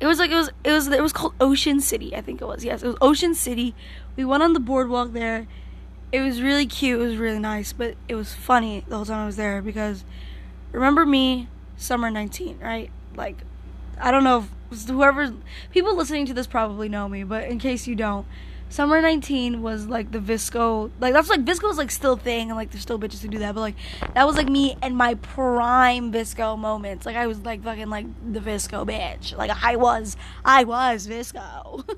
It 0.00 0.06
was 0.06 0.18
like 0.18 0.30
it 0.30 0.36
was 0.36 0.50
it 0.62 0.70
was 0.70 0.86
it 0.88 1.02
was 1.02 1.12
called 1.12 1.34
Ocean 1.40 1.80
City. 1.80 2.14
I 2.14 2.20
think 2.20 2.40
it 2.40 2.46
was. 2.46 2.64
Yes, 2.64 2.82
it 2.82 2.86
was 2.86 2.96
Ocean 3.00 3.34
City. 3.34 3.74
We 4.16 4.24
went 4.24 4.42
on 4.42 4.52
the 4.52 4.60
boardwalk 4.60 5.12
there. 5.12 5.48
It 6.10 6.20
was 6.20 6.40
really 6.40 6.66
cute. 6.66 7.00
It 7.00 7.04
was 7.04 7.16
really 7.16 7.38
nice, 7.38 7.72
but 7.72 7.94
it 8.08 8.14
was 8.14 8.32
funny 8.34 8.84
the 8.88 8.96
whole 8.96 9.04
time 9.04 9.22
I 9.22 9.26
was 9.26 9.36
there 9.36 9.60
because 9.60 10.04
remember 10.72 11.04
me, 11.04 11.48
summer 11.76 12.10
19, 12.10 12.58
right? 12.60 12.90
Like 13.14 13.36
I 14.00 14.10
don't 14.10 14.24
know 14.24 14.46
if 14.70 14.86
whoever 14.86 15.34
people 15.70 15.96
listening 15.96 16.26
to 16.26 16.34
this 16.34 16.46
probably 16.46 16.88
know 16.88 17.08
me, 17.08 17.24
but 17.24 17.44
in 17.44 17.58
case 17.58 17.86
you 17.86 17.94
don't, 17.94 18.26
Summer 18.70 19.00
19 19.00 19.62
was 19.62 19.86
like 19.86 20.12
the 20.12 20.18
VSCO, 20.18 20.90
like 21.00 21.14
that's 21.14 21.30
like 21.30 21.42
VSCO's 21.42 21.78
like 21.78 21.90
still 21.90 22.16
thing, 22.16 22.50
and 22.50 22.56
like 22.56 22.70
there's 22.70 22.82
still 22.82 22.98
bitches 22.98 23.22
who 23.22 23.28
do 23.28 23.38
that, 23.38 23.54
but 23.54 23.62
like 23.62 23.76
that 24.12 24.26
was 24.26 24.36
like 24.36 24.48
me 24.48 24.76
and 24.82 24.94
my 24.94 25.14
prime 25.14 26.12
VSCO 26.12 26.58
moments. 26.58 27.06
Like 27.06 27.16
I 27.16 27.26
was 27.26 27.40
like 27.40 27.62
fucking 27.62 27.88
like 27.88 28.04
the 28.30 28.40
VSCO 28.40 28.86
bitch. 28.86 29.34
Like 29.34 29.50
I 29.64 29.76
was, 29.76 30.18
I 30.44 30.64
was 30.64 31.08
VSCO. 31.08 31.96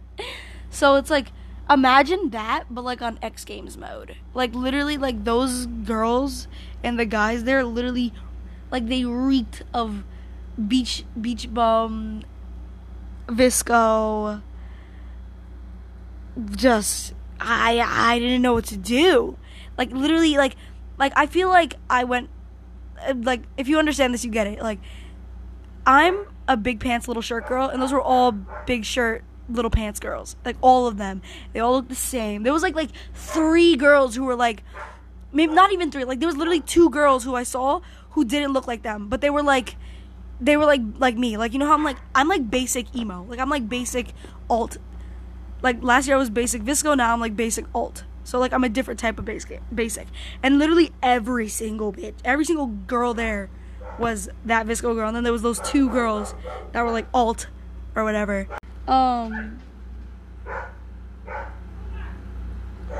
so 0.70 0.94
it's 0.94 1.10
like 1.10 1.30
imagine 1.70 2.30
that, 2.30 2.64
but 2.70 2.84
like 2.84 3.02
on 3.02 3.18
X 3.22 3.44
Games 3.44 3.76
mode. 3.76 4.16
Like 4.34 4.54
literally, 4.54 4.96
like 4.96 5.24
those 5.24 5.66
girls 5.66 6.48
and 6.82 6.98
the 6.98 7.06
guys 7.06 7.44
they're 7.44 7.64
literally, 7.64 8.12
like 8.70 8.86
they 8.86 9.04
reeked 9.04 9.62
of 9.72 10.04
beach 10.66 11.04
beach 11.20 11.52
bum, 11.52 12.24
VSCO 13.26 14.42
just 16.50 17.14
I 17.40 17.80
I 17.80 18.18
didn't 18.18 18.42
know 18.42 18.54
what 18.54 18.66
to 18.66 18.76
do. 18.76 19.36
Like 19.76 19.90
literally 19.90 20.36
like 20.36 20.56
like 20.98 21.12
I 21.16 21.26
feel 21.26 21.48
like 21.48 21.74
I 21.88 22.04
went 22.04 22.30
uh, 23.06 23.14
like 23.16 23.42
if 23.56 23.68
you 23.68 23.78
understand 23.78 24.14
this 24.14 24.24
you 24.24 24.30
get 24.30 24.46
it. 24.46 24.60
Like 24.60 24.78
I'm 25.86 26.26
a 26.46 26.56
big 26.56 26.80
pants 26.80 27.08
little 27.08 27.22
shirt 27.22 27.46
girl 27.46 27.68
and 27.68 27.80
those 27.80 27.92
were 27.92 28.00
all 28.00 28.32
big 28.32 28.84
shirt 28.84 29.24
little 29.48 29.70
pants 29.70 30.00
girls. 30.00 30.36
Like 30.44 30.56
all 30.60 30.86
of 30.86 30.96
them. 30.96 31.22
They 31.52 31.60
all 31.60 31.72
looked 31.72 31.88
the 31.88 31.94
same. 31.94 32.42
There 32.42 32.52
was 32.52 32.62
like 32.62 32.74
like 32.74 32.90
three 33.14 33.76
girls 33.76 34.14
who 34.14 34.24
were 34.24 34.36
like 34.36 34.62
maybe 35.32 35.52
not 35.52 35.72
even 35.72 35.90
three. 35.90 36.04
Like 36.04 36.20
there 36.20 36.28
was 36.28 36.36
literally 36.36 36.60
two 36.60 36.90
girls 36.90 37.24
who 37.24 37.34
I 37.34 37.42
saw 37.42 37.80
who 38.10 38.24
didn't 38.24 38.52
look 38.52 38.66
like 38.66 38.82
them, 38.82 39.08
but 39.08 39.20
they 39.20 39.30
were 39.30 39.42
like 39.42 39.76
they 40.40 40.56
were 40.56 40.66
like 40.66 40.82
like 40.98 41.16
me. 41.16 41.36
Like 41.36 41.52
you 41.52 41.58
know 41.58 41.66
how 41.66 41.74
I'm 41.74 41.84
like 41.84 41.98
I'm 42.14 42.28
like 42.28 42.50
basic 42.50 42.94
emo. 42.94 43.24
Like 43.28 43.38
I'm 43.38 43.50
like 43.50 43.68
basic 43.68 44.14
alt 44.50 44.78
like 45.62 45.82
last 45.82 46.06
year 46.06 46.16
I 46.16 46.18
was 46.18 46.30
basic 46.30 46.62
VSCO, 46.62 46.96
now 46.96 47.12
I'm 47.12 47.20
like 47.20 47.36
basic 47.36 47.66
alt. 47.74 48.04
So 48.24 48.38
like 48.38 48.52
I'm 48.52 48.64
a 48.64 48.68
different 48.68 49.00
type 49.00 49.18
of 49.18 49.24
basic 49.24 49.60
basic. 49.74 50.06
And 50.42 50.58
literally 50.58 50.92
every 51.02 51.48
single 51.48 51.92
bitch, 51.92 52.14
every 52.24 52.44
single 52.44 52.66
girl 52.66 53.14
there 53.14 53.50
was 53.98 54.28
that 54.44 54.66
VSCO 54.66 54.94
girl. 54.94 55.08
And 55.08 55.16
then 55.16 55.24
there 55.24 55.32
was 55.32 55.42
those 55.42 55.60
two 55.60 55.88
girls 55.90 56.34
that 56.72 56.82
were 56.82 56.92
like 56.92 57.06
alt 57.12 57.48
or 57.94 58.04
whatever. 58.04 58.46
Um 58.88 59.60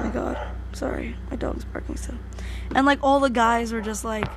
my 0.00 0.11
god. 0.11 0.38
Sorry. 0.73 1.16
My 1.30 1.37
dog's 1.37 1.64
barking 1.64 1.97
so. 1.97 2.14
And 2.75 2.87
like 2.87 2.99
all 3.02 3.21
the 3.21 3.30
guys 3.30 3.73
were 3.73 3.80
just 3.80 4.04
like 4.04 4.28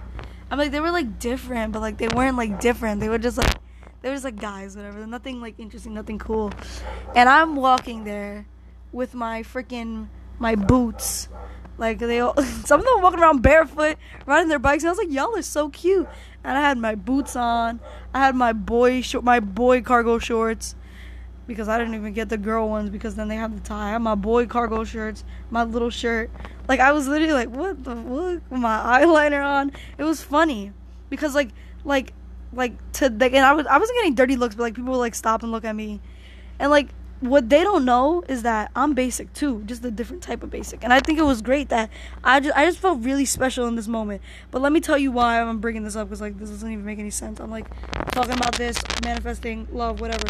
I'm 0.49 0.57
like 0.57 0.71
they 0.71 0.79
were 0.79 0.91
like 0.91 1.19
different, 1.19 1.73
but 1.73 1.79
like 1.81 1.97
they 1.97 2.07
weren't 2.07 2.37
like 2.37 2.59
different. 2.59 2.99
They 2.99 3.09
were 3.09 3.19
just 3.19 3.37
like 3.37 3.55
They 4.01 4.09
were 4.09 4.15
just 4.15 4.25
like 4.25 4.39
guys, 4.39 4.75
whatever. 4.75 5.05
Nothing 5.05 5.41
like 5.41 5.59
interesting, 5.59 5.93
nothing 5.93 6.19
cool. 6.19 6.51
And 7.15 7.29
I'm 7.29 7.55
walking 7.55 8.03
there 8.03 8.45
with 8.91 9.13
my 9.13 9.43
freaking 9.43 10.07
my 10.39 10.55
boots. 10.55 11.29
Like 11.77 11.99
they 11.99 12.19
all, 12.19 12.35
some 12.65 12.79
of 12.79 12.85
them 12.85 12.95
were 12.95 13.01
walking 13.01 13.19
around 13.19 13.41
barefoot, 13.41 13.97
riding 14.25 14.49
their 14.49 14.59
bikes, 14.59 14.83
and 14.83 14.89
I 14.89 14.91
was 14.91 14.97
like, 14.99 15.11
y'all 15.11 15.35
are 15.35 15.41
so 15.41 15.69
cute. 15.69 16.07
And 16.43 16.57
I 16.57 16.61
had 16.61 16.77
my 16.77 16.95
boots 16.95 17.35
on. 17.35 17.79
I 18.13 18.19
had 18.19 18.35
my 18.35 18.53
boy 18.53 19.01
sh- 19.01 19.15
my 19.21 19.39
boy 19.39 19.81
cargo 19.81 20.17
shorts 20.19 20.75
because 21.47 21.67
I 21.67 21.77
didn't 21.77 21.95
even 21.95 22.13
get 22.13 22.29
the 22.29 22.37
girl 22.37 22.69
ones 22.69 22.89
because 22.89 23.15
then 23.15 23.27
they 23.27 23.35
have 23.35 23.53
the 23.53 23.61
tie. 23.61 23.89
I 23.89 23.91
had 23.91 24.01
my 24.01 24.15
boy 24.15 24.45
cargo 24.45 24.83
shirts, 24.83 25.23
my 25.49 25.63
little 25.63 25.89
shirt. 25.89 26.29
Like 26.67 26.79
I 26.79 26.91
was 26.91 27.07
literally 27.07 27.33
like, 27.33 27.49
what 27.49 27.83
the 27.83 27.95
fuck? 27.95 28.05
With 28.49 28.59
my 28.59 28.77
eyeliner 29.03 29.45
on. 29.45 29.71
It 29.97 30.03
was 30.03 30.21
funny 30.21 30.71
because 31.09 31.35
like 31.35 31.49
like 31.83 32.13
like 32.53 32.91
to 32.93 33.09
like 33.09 33.33
and 33.33 33.45
I 33.45 33.53
was 33.53 33.65
I 33.65 33.77
wasn't 33.77 33.97
getting 33.99 34.15
dirty 34.15 34.35
looks, 34.35 34.55
but 34.55 34.63
like 34.63 34.75
people 34.75 34.91
would 34.91 34.99
like 34.99 35.15
stop 35.15 35.43
and 35.43 35.51
look 35.51 35.65
at 35.65 35.75
me, 35.75 35.99
and 36.59 36.71
like 36.71 36.89
what 37.21 37.49
they 37.49 37.63
don't 37.63 37.85
know 37.85 38.23
is 38.27 38.41
that 38.43 38.71
I'm 38.75 38.93
basic 38.93 39.31
too, 39.33 39.61
just 39.65 39.85
a 39.85 39.91
different 39.91 40.23
type 40.23 40.41
of 40.41 40.49
basic. 40.49 40.83
And 40.83 40.91
I 40.91 40.99
think 40.99 41.19
it 41.19 41.23
was 41.23 41.41
great 41.43 41.69
that 41.69 41.91
I 42.23 42.39
just 42.39 42.57
I 42.57 42.65
just 42.65 42.79
felt 42.79 43.03
really 43.03 43.25
special 43.25 43.67
in 43.67 43.75
this 43.75 43.87
moment. 43.87 44.23
But 44.49 44.61
let 44.61 44.71
me 44.71 44.81
tell 44.81 44.97
you 44.97 45.11
why 45.11 45.39
I'm 45.39 45.59
bringing 45.59 45.83
this 45.83 45.95
up 45.95 46.07
because 46.07 46.19
like 46.19 46.39
this 46.39 46.49
doesn't 46.49 46.71
even 46.71 46.83
make 46.83 46.97
any 46.97 47.11
sense. 47.11 47.39
I'm 47.39 47.51
like 47.51 47.67
talking 48.11 48.33
about 48.33 48.55
this 48.55 48.75
manifesting 49.03 49.67
love, 49.71 50.01
whatever. 50.01 50.27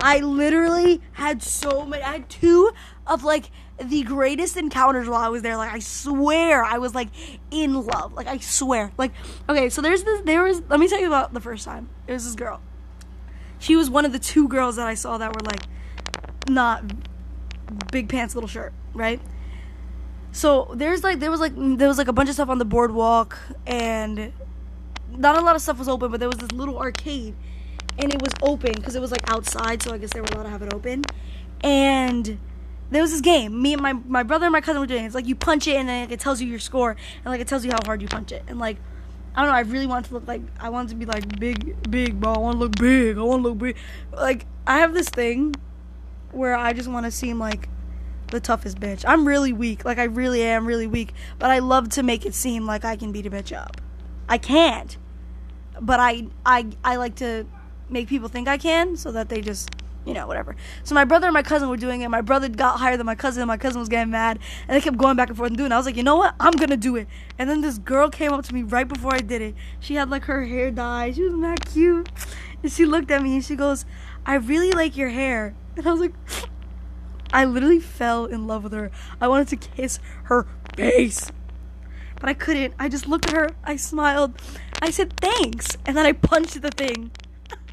I 0.00 0.18
literally 0.18 1.00
had 1.12 1.44
so 1.44 1.86
many. 1.86 2.02
I 2.02 2.12
had 2.14 2.28
two 2.28 2.72
of 3.06 3.22
like 3.22 3.50
the 3.80 4.02
greatest 4.02 4.56
encounters 4.56 5.08
while 5.08 5.20
I 5.20 5.28
was 5.28 5.42
there. 5.42 5.56
Like 5.56 5.72
I 5.72 5.78
swear 5.78 6.64
I 6.64 6.78
was 6.78 6.92
like 6.92 7.08
in 7.52 7.86
love. 7.86 8.14
Like 8.14 8.26
I 8.26 8.38
swear. 8.38 8.90
Like 8.98 9.12
okay, 9.48 9.70
so 9.70 9.80
there's 9.80 10.02
this 10.02 10.22
there 10.22 10.42
was 10.42 10.60
let 10.68 10.80
me 10.80 10.88
tell 10.88 10.98
you 10.98 11.06
about 11.06 11.34
the 11.34 11.40
first 11.40 11.64
time. 11.64 11.88
It 12.08 12.12
was 12.12 12.24
this 12.24 12.34
girl. 12.34 12.60
She 13.60 13.76
was 13.76 13.88
one 13.88 14.04
of 14.04 14.10
the 14.10 14.18
two 14.18 14.48
girls 14.48 14.74
that 14.74 14.88
I 14.88 14.94
saw 14.94 15.18
that 15.18 15.32
were 15.36 15.42
like 15.42 15.62
not 16.48 16.84
big 17.90 18.08
pants 18.08 18.34
little 18.34 18.48
shirt, 18.48 18.72
right? 18.94 19.20
so 20.32 20.70
there's 20.74 21.04
like 21.04 21.20
there 21.20 21.30
was 21.30 21.40
like 21.40 21.54
mm, 21.54 21.78
there 21.78 21.88
was 21.88 21.98
like 21.98 22.08
a 22.08 22.12
bunch 22.12 22.28
of 22.28 22.34
stuff 22.34 22.48
on 22.48 22.58
the 22.58 22.64
boardwalk 22.64 23.38
and 23.66 24.32
not 25.10 25.36
a 25.36 25.42
lot 25.42 25.54
of 25.54 25.60
stuff 25.60 25.78
was 25.78 25.88
open, 25.88 26.10
but 26.10 26.20
there 26.20 26.28
was 26.28 26.38
this 26.38 26.52
little 26.52 26.78
arcade 26.78 27.34
and 27.98 28.12
it 28.12 28.22
was 28.22 28.32
open 28.40 28.72
because 28.72 28.96
it 28.96 29.00
was 29.00 29.10
like 29.10 29.30
outside, 29.30 29.82
so 29.82 29.92
I 29.92 29.98
guess 29.98 30.10
they 30.14 30.20
were 30.20 30.26
allowed 30.32 30.44
to 30.44 30.48
have 30.48 30.62
it 30.62 30.72
open. 30.72 31.04
And 31.62 32.38
there 32.90 33.02
was 33.02 33.10
this 33.10 33.20
game. 33.20 33.60
Me 33.60 33.74
and 33.74 33.82
my 33.82 33.92
my 33.92 34.22
brother 34.22 34.46
and 34.46 34.52
my 34.52 34.62
cousin 34.62 34.80
were 34.80 34.86
doing. 34.86 35.04
It. 35.04 35.06
It's 35.06 35.14
like 35.14 35.26
you 35.26 35.34
punch 35.34 35.66
it 35.68 35.76
and 35.76 35.88
then 35.88 36.10
it 36.10 36.18
tells 36.18 36.40
you 36.40 36.48
your 36.48 36.58
score 36.58 36.92
and 36.92 37.26
like 37.26 37.40
it 37.42 37.46
tells 37.46 37.62
you 37.64 37.70
how 37.70 37.80
hard 37.84 38.00
you 38.00 38.08
punch 38.08 38.32
it. 38.32 38.42
And 38.48 38.58
like 38.58 38.78
I 39.36 39.42
don't 39.42 39.50
know. 39.50 39.56
I 39.56 39.60
really 39.60 39.86
want 39.86 40.06
to 40.06 40.14
look 40.14 40.26
like 40.26 40.40
I 40.58 40.70
want 40.70 40.88
to 40.88 40.94
be 40.94 41.04
like 41.04 41.38
big, 41.38 41.90
big, 41.90 42.18
but 42.18 42.36
I 42.36 42.38
want 42.38 42.54
to 42.54 42.58
look 42.58 42.76
big. 42.76 43.18
I 43.18 43.20
want 43.20 43.42
to 43.42 43.48
look 43.50 43.58
big. 43.58 43.76
Like 44.12 44.46
I 44.66 44.78
have 44.78 44.94
this 44.94 45.10
thing 45.10 45.54
where 46.32 46.54
I 46.56 46.72
just 46.72 46.88
want 46.88 47.06
to 47.06 47.10
seem 47.10 47.38
like 47.38 47.68
the 48.28 48.40
toughest 48.40 48.80
bitch. 48.80 49.04
I'm 49.06 49.26
really 49.26 49.52
weak. 49.52 49.84
Like 49.84 49.98
I 49.98 50.04
really 50.04 50.42
am 50.42 50.66
really 50.66 50.86
weak. 50.86 51.12
But 51.38 51.50
I 51.50 51.60
love 51.60 51.88
to 51.90 52.02
make 52.02 52.26
it 52.26 52.34
seem 52.34 52.66
like 52.66 52.84
I 52.84 52.96
can 52.96 53.12
beat 53.12 53.26
a 53.26 53.30
bitch 53.30 53.56
up. 53.56 53.80
I 54.28 54.38
can't. 54.38 54.96
But 55.80 56.00
I 56.00 56.26
I 56.44 56.66
I 56.82 56.96
like 56.96 57.16
to 57.16 57.46
make 57.88 58.08
people 58.08 58.28
think 58.28 58.48
I 58.48 58.58
can 58.58 58.96
so 58.96 59.12
that 59.12 59.28
they 59.28 59.40
just 59.40 59.70
you 60.04 60.14
know, 60.14 60.26
whatever. 60.26 60.56
So 60.82 60.94
my 60.94 61.04
brother 61.04 61.28
and 61.28 61.34
my 61.34 61.42
cousin 61.42 61.68
were 61.68 61.76
doing 61.76 62.00
it. 62.00 62.08
My 62.08 62.22
brother 62.22 62.48
got 62.48 62.80
higher 62.80 62.96
than 62.96 63.06
my 63.06 63.14
cousin, 63.14 63.42
and 63.42 63.46
my 63.46 63.56
cousin 63.56 63.78
was 63.78 63.88
getting 63.88 64.10
mad, 64.10 64.38
and 64.66 64.76
they 64.76 64.80
kept 64.80 64.96
going 64.96 65.16
back 65.16 65.28
and 65.28 65.36
forth 65.36 65.50
and 65.50 65.56
doing 65.56 65.70
it. 65.70 65.74
I 65.74 65.76
was 65.76 65.86
like, 65.86 65.96
you 65.96 66.02
know 66.02 66.16
what? 66.16 66.34
I'm 66.40 66.52
gonna 66.52 66.76
do 66.76 66.96
it. 66.96 67.06
And 67.38 67.48
then 67.48 67.60
this 67.60 67.78
girl 67.78 68.10
came 68.10 68.32
up 68.32 68.44
to 68.46 68.54
me 68.54 68.62
right 68.62 68.88
before 68.88 69.14
I 69.14 69.20
did 69.20 69.42
it. 69.42 69.54
She 69.80 69.94
had 69.94 70.10
like 70.10 70.24
her 70.24 70.44
hair 70.44 70.70
dyed. 70.70 71.14
She 71.16 71.22
was 71.22 71.34
not 71.34 71.64
cute. 71.66 72.08
And 72.62 72.72
she 72.72 72.84
looked 72.84 73.10
at 73.10 73.22
me 73.22 73.34
and 73.34 73.44
she 73.44 73.56
goes, 73.56 73.84
I 74.26 74.34
really 74.34 74.72
like 74.72 74.96
your 74.96 75.10
hair. 75.10 75.54
And 75.76 75.86
I 75.86 75.92
was 75.92 76.00
like, 76.00 76.14
I 77.32 77.44
literally 77.44 77.80
fell 77.80 78.26
in 78.26 78.46
love 78.46 78.64
with 78.64 78.72
her. 78.72 78.90
I 79.20 79.28
wanted 79.28 79.48
to 79.48 79.56
kiss 79.56 79.98
her 80.24 80.46
face. 80.76 81.32
But 82.20 82.28
I 82.28 82.34
couldn't. 82.34 82.74
I 82.78 82.88
just 82.88 83.08
looked 83.08 83.26
at 83.26 83.32
her. 83.32 83.50
I 83.64 83.76
smiled. 83.76 84.40
I 84.80 84.90
said 84.90 85.18
thanks. 85.18 85.76
And 85.86 85.96
then 85.96 86.06
I 86.06 86.12
punched 86.12 86.60
the 86.60 86.70
thing. 86.70 87.10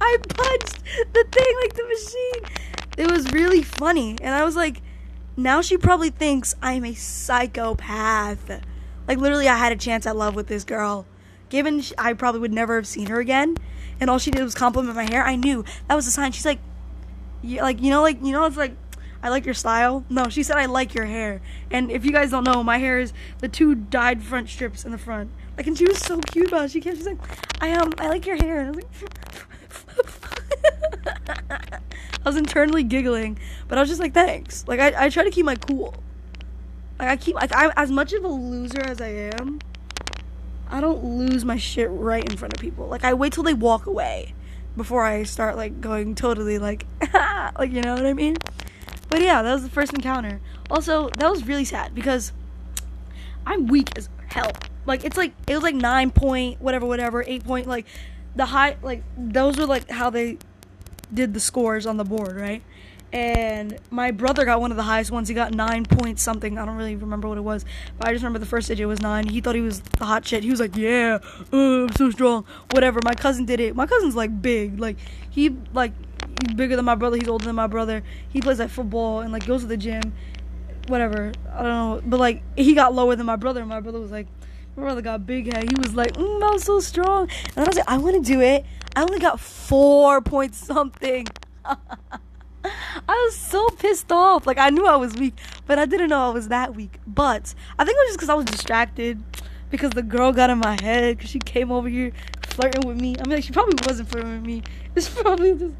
I 0.00 0.16
punched 0.28 0.82
the 1.12 1.24
thing 1.30 1.54
like 1.62 1.74
the 1.74 1.84
machine. 1.84 2.66
It 2.96 3.10
was 3.10 3.32
really 3.32 3.62
funny. 3.62 4.16
And 4.20 4.34
I 4.34 4.44
was 4.44 4.56
like, 4.56 4.82
now 5.36 5.60
she 5.60 5.76
probably 5.76 6.10
thinks 6.10 6.54
I'm 6.60 6.84
a 6.84 6.94
psychopath. 6.94 8.60
Like, 9.06 9.18
literally, 9.18 9.48
I 9.48 9.56
had 9.56 9.72
a 9.72 9.76
chance 9.76 10.06
at 10.06 10.16
love 10.16 10.34
with 10.34 10.48
this 10.48 10.64
girl. 10.64 11.06
Given 11.48 11.82
I 11.96 12.12
probably 12.12 12.40
would 12.40 12.52
never 12.52 12.76
have 12.76 12.86
seen 12.86 13.06
her 13.06 13.20
again, 13.20 13.56
and 14.00 14.10
all 14.10 14.18
she 14.18 14.30
did 14.30 14.42
was 14.42 14.54
compliment 14.54 14.94
my 14.96 15.08
hair, 15.10 15.24
I 15.24 15.36
knew 15.36 15.64
that 15.88 15.94
was 15.94 16.06
a 16.06 16.10
sign. 16.10 16.32
She's 16.32 16.46
like, 16.46 16.60
you, 17.42 17.60
like 17.60 17.80
you 17.80 17.90
know, 17.90 18.02
like 18.02 18.22
you 18.22 18.32
know, 18.32 18.44
it's 18.44 18.56
like 18.56 18.76
I 19.22 19.28
like 19.30 19.44
your 19.44 19.54
style. 19.54 20.04
No, 20.08 20.28
she 20.28 20.42
said 20.42 20.56
I 20.56 20.66
like 20.66 20.94
your 20.94 21.06
hair. 21.06 21.40
And 21.70 21.90
if 21.90 22.04
you 22.04 22.12
guys 22.12 22.30
don't 22.30 22.44
know, 22.44 22.62
my 22.62 22.78
hair 22.78 22.98
is 22.98 23.12
the 23.38 23.48
two 23.48 23.74
dyed 23.74 24.22
front 24.22 24.48
strips 24.48 24.84
in 24.84 24.92
the 24.92 24.98
front. 24.98 25.30
Like, 25.56 25.66
and 25.66 25.76
she 25.76 25.86
was 25.86 25.98
so 25.98 26.20
cute 26.20 26.48
about 26.48 26.66
it. 26.66 26.70
She 26.70 26.80
came, 26.80 26.94
she's 26.94 27.06
like, 27.06 27.18
I 27.60 27.72
um, 27.72 27.92
I 27.98 28.08
like 28.08 28.26
your 28.26 28.36
hair. 28.36 28.60
And 28.60 28.68
I 28.68 28.70
was 28.70 28.84
like, 29.02 29.10
I 32.24 32.28
was 32.28 32.36
internally 32.36 32.84
giggling, 32.84 33.38
but 33.66 33.76
I 33.78 33.80
was 33.80 33.88
just 33.88 34.00
like, 34.00 34.14
thanks. 34.14 34.64
Like, 34.68 34.78
I, 34.78 35.06
I 35.06 35.08
try 35.08 35.24
to 35.24 35.30
keep 35.30 35.44
my 35.44 35.56
cool. 35.56 35.94
Like, 36.98 37.08
I 37.08 37.16
keep, 37.16 37.34
like, 37.34 37.50
I'm 37.54 37.72
as 37.76 37.90
much 37.90 38.12
of 38.12 38.24
a 38.24 38.28
loser 38.28 38.80
as 38.82 39.00
I 39.00 39.08
am, 39.08 39.58
I 40.70 40.80
don't 40.80 41.02
lose 41.02 41.44
my 41.44 41.56
shit 41.56 41.88
right 41.90 42.28
in 42.28 42.36
front 42.36 42.54
of 42.54 42.60
people. 42.60 42.86
Like, 42.86 43.04
I 43.04 43.14
wait 43.14 43.32
till 43.32 43.44
they 43.44 43.54
walk 43.54 43.86
away 43.86 44.34
before 44.76 45.04
I 45.04 45.22
start, 45.24 45.56
like, 45.56 45.80
going 45.80 46.14
totally, 46.14 46.58
like, 46.58 46.86
like, 47.58 47.72
you 47.72 47.82
know 47.82 47.94
what 47.94 48.06
I 48.06 48.12
mean? 48.12 48.36
But 49.08 49.22
yeah, 49.22 49.42
that 49.42 49.52
was 49.52 49.62
the 49.62 49.70
first 49.70 49.92
encounter. 49.92 50.40
Also, 50.70 51.08
that 51.18 51.30
was 51.30 51.46
really 51.46 51.64
sad 51.64 51.94
because 51.94 52.32
I'm 53.46 53.66
weak 53.66 53.96
as 53.96 54.08
hell. 54.28 54.52
Like 54.84 55.04
it's 55.04 55.16
like 55.16 55.32
it 55.46 55.54
was 55.54 55.62
like 55.62 55.74
nine 55.74 56.10
point 56.10 56.60
whatever 56.60 56.86
whatever 56.86 57.22
eight 57.26 57.44
point 57.44 57.66
like 57.66 57.86
the 58.34 58.46
high 58.46 58.76
like 58.82 59.02
those 59.16 59.58
were 59.58 59.66
like 59.66 59.90
how 59.90 60.08
they 60.08 60.38
did 61.12 61.34
the 61.34 61.40
scores 61.40 61.86
on 61.86 61.96
the 61.96 62.04
board 62.04 62.36
right. 62.36 62.62
And 63.12 63.78
my 63.90 64.10
brother 64.10 64.44
got 64.44 64.60
one 64.60 64.70
of 64.70 64.76
the 64.76 64.82
highest 64.82 65.10
ones. 65.10 65.28
He 65.28 65.34
got 65.34 65.54
nine 65.54 65.86
point 65.86 66.18
something. 66.18 66.58
I 66.58 66.66
don't 66.66 66.76
really 66.76 66.94
remember 66.94 67.26
what 67.26 67.38
it 67.38 67.42
was, 67.42 67.64
but 67.98 68.08
I 68.08 68.12
just 68.12 68.22
remember 68.22 68.38
the 68.38 68.46
first 68.46 68.68
digit 68.68 68.86
was 68.86 69.00
nine. 69.00 69.26
He 69.26 69.40
thought 69.40 69.54
he 69.54 69.62
was 69.62 69.80
the 69.80 70.04
hot 70.04 70.26
shit. 70.26 70.44
He 70.44 70.50
was 70.50 70.60
like, 70.60 70.76
"Yeah, 70.76 71.18
uh, 71.50 71.56
I'm 71.56 71.92
so 71.92 72.10
strong." 72.10 72.44
Whatever. 72.72 73.00
My 73.04 73.14
cousin 73.14 73.46
did 73.46 73.60
it. 73.60 73.74
My 73.74 73.86
cousin's 73.86 74.14
like 74.14 74.42
big. 74.42 74.78
Like 74.78 74.98
he 75.30 75.56
like 75.72 75.92
he's 76.42 76.54
bigger 76.54 76.76
than 76.76 76.84
my 76.84 76.94
brother. 76.94 77.16
He's 77.16 77.28
older 77.28 77.46
than 77.46 77.56
my 77.56 77.66
brother. 77.66 78.02
He 78.28 78.42
plays 78.42 78.58
like 78.58 78.70
football 78.70 79.20
and 79.20 79.32
like 79.32 79.46
goes 79.46 79.62
to 79.62 79.66
the 79.66 79.78
gym. 79.78 80.12
Whatever. 80.88 81.32
I 81.52 81.62
don't 81.62 81.64
know. 81.64 82.02
But 82.04 82.20
like 82.20 82.42
he 82.56 82.74
got 82.74 82.94
lower 82.94 83.16
than 83.16 83.24
my 83.24 83.36
brother. 83.36 83.60
And 83.60 83.70
My 83.70 83.80
brother 83.80 84.00
was 84.00 84.10
like, 84.10 84.26
my 84.76 84.82
brother 84.82 85.00
got 85.00 85.26
big 85.26 85.52
head. 85.52 85.64
He 85.68 85.74
was 85.80 85.94
like, 85.94 86.12
mm, 86.12 86.42
I'm 86.42 86.58
so 86.58 86.78
strong. 86.80 87.28
And 87.56 87.64
I 87.64 87.68
was 87.68 87.76
like, 87.76 87.88
I 87.88 87.96
want 87.96 88.22
to 88.22 88.32
do 88.32 88.40
it. 88.42 88.66
I 88.94 89.02
only 89.02 89.18
got 89.18 89.40
four 89.40 90.20
point 90.20 90.54
something. 90.54 91.26
I 93.08 93.12
was 93.26 93.36
so 93.36 93.68
pissed 93.70 94.10
off. 94.12 94.46
Like 94.46 94.58
I 94.58 94.70
knew 94.70 94.86
I 94.86 94.96
was 94.96 95.14
weak, 95.14 95.38
but 95.66 95.78
I 95.78 95.86
didn't 95.86 96.10
know 96.10 96.28
I 96.28 96.30
was 96.30 96.48
that 96.48 96.74
weak. 96.74 96.98
But 97.06 97.54
I 97.78 97.84
think 97.84 97.96
it 97.96 98.00
was 98.00 98.08
just 98.08 98.18
because 98.18 98.30
I 98.30 98.34
was 98.34 98.46
distracted 98.46 99.22
because 99.70 99.90
the 99.90 100.02
girl 100.02 100.32
got 100.32 100.50
in 100.50 100.58
my 100.58 100.80
head 100.80 101.16
because 101.16 101.30
she 101.30 101.38
came 101.38 101.70
over 101.70 101.88
here 101.88 102.12
flirting 102.42 102.86
with 102.86 103.00
me. 103.00 103.16
I 103.18 103.22
mean, 103.26 103.36
like, 103.36 103.44
she 103.44 103.52
probably 103.52 103.76
wasn't 103.86 104.08
flirting 104.08 104.32
with 104.32 104.46
me. 104.46 104.62
It's 104.96 105.08
probably 105.08 105.54
just 105.54 105.74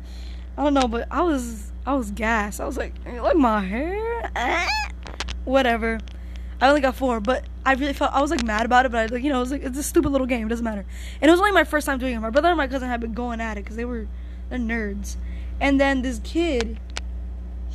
I 0.56 0.62
don't 0.64 0.74
know, 0.74 0.86
but 0.86 1.08
I 1.10 1.22
was 1.22 1.72
I 1.86 1.94
was 1.94 2.10
gassed. 2.10 2.60
I 2.60 2.66
was 2.66 2.76
like, 2.76 2.94
like 3.06 3.36
my 3.36 3.60
hair, 3.60 4.30
eh. 4.36 4.68
whatever. 5.44 5.98
I 6.60 6.68
only 6.68 6.80
got 6.80 6.96
four, 6.96 7.20
but 7.20 7.44
I 7.64 7.74
really 7.74 7.92
felt 7.92 8.12
I 8.12 8.20
was 8.20 8.30
like 8.30 8.44
mad 8.44 8.66
about 8.66 8.84
it. 8.86 8.92
But 8.92 8.98
I 8.98 9.06
like 9.06 9.22
you 9.22 9.30
know 9.30 9.38
it 9.38 9.40
was 9.40 9.52
like 9.52 9.62
it's 9.62 9.78
a 9.78 9.82
stupid 9.82 10.10
little 10.10 10.26
game. 10.26 10.46
It 10.46 10.50
doesn't 10.50 10.64
matter. 10.64 10.84
And 11.20 11.28
it 11.28 11.32
was 11.32 11.40
only 11.40 11.52
my 11.52 11.64
first 11.64 11.86
time 11.86 11.98
doing 11.98 12.14
it. 12.14 12.20
My 12.20 12.30
brother 12.30 12.48
and 12.48 12.56
my 12.56 12.66
cousin 12.68 12.88
had 12.88 13.00
been 13.00 13.14
going 13.14 13.40
at 13.40 13.56
it 13.56 13.64
because 13.64 13.76
they 13.76 13.84
were 13.84 14.06
they're 14.50 14.58
nerds. 14.58 15.16
And 15.60 15.80
then 15.80 16.02
this 16.02 16.20
kid, 16.22 16.78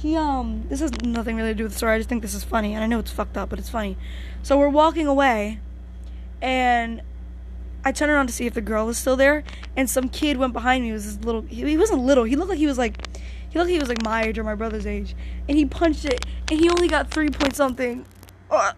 he 0.03 0.17
um 0.17 0.65
this 0.67 0.81
has 0.81 0.91
nothing 1.01 1.37
really 1.37 1.51
to 1.51 1.55
do 1.55 1.63
with 1.63 1.71
the 1.71 1.77
story. 1.77 1.95
I 1.95 1.97
just 1.97 2.09
think 2.09 2.21
this 2.21 2.33
is 2.33 2.43
funny, 2.43 2.73
and 2.75 2.83
I 2.83 2.87
know 2.87 2.99
it's 2.99 3.09
fucked 3.09 3.37
up, 3.37 3.49
but 3.49 3.57
it's 3.57 3.69
funny. 3.69 3.97
So 4.43 4.57
we're 4.57 4.67
walking 4.67 5.07
away, 5.07 5.59
and 6.41 7.01
I 7.85 7.93
turn 7.93 8.09
around 8.09 8.27
to 8.27 8.33
see 8.33 8.45
if 8.45 8.53
the 8.53 8.61
girl 8.61 8.89
is 8.89 8.97
still 8.97 9.15
there, 9.15 9.45
and 9.77 9.89
some 9.89 10.09
kid 10.09 10.35
went 10.35 10.51
behind 10.51 10.83
me. 10.83 10.89
He 10.89 10.93
was 10.93 11.15
this 11.15 11.25
little. 11.25 11.43
He 11.43 11.77
wasn't 11.77 12.01
little. 12.01 12.25
He 12.25 12.35
looked 12.35 12.49
like 12.49 12.59
he 12.59 12.67
was 12.67 12.77
like, 12.77 12.97
he 13.49 13.57
looked 13.57 13.69
like 13.69 13.75
he 13.75 13.79
was 13.79 13.87
like 13.87 14.03
my 14.03 14.23
age 14.23 14.37
or 14.37 14.43
my 14.43 14.55
brother's 14.55 14.85
age, 14.85 15.15
and 15.47 15.57
he 15.57 15.65
punched 15.65 16.03
it, 16.03 16.25
and 16.51 16.59
he 16.59 16.69
only 16.69 16.89
got 16.89 17.09
three 17.09 17.29
point 17.29 17.55
something. 17.55 18.05
Uh, 18.51 18.73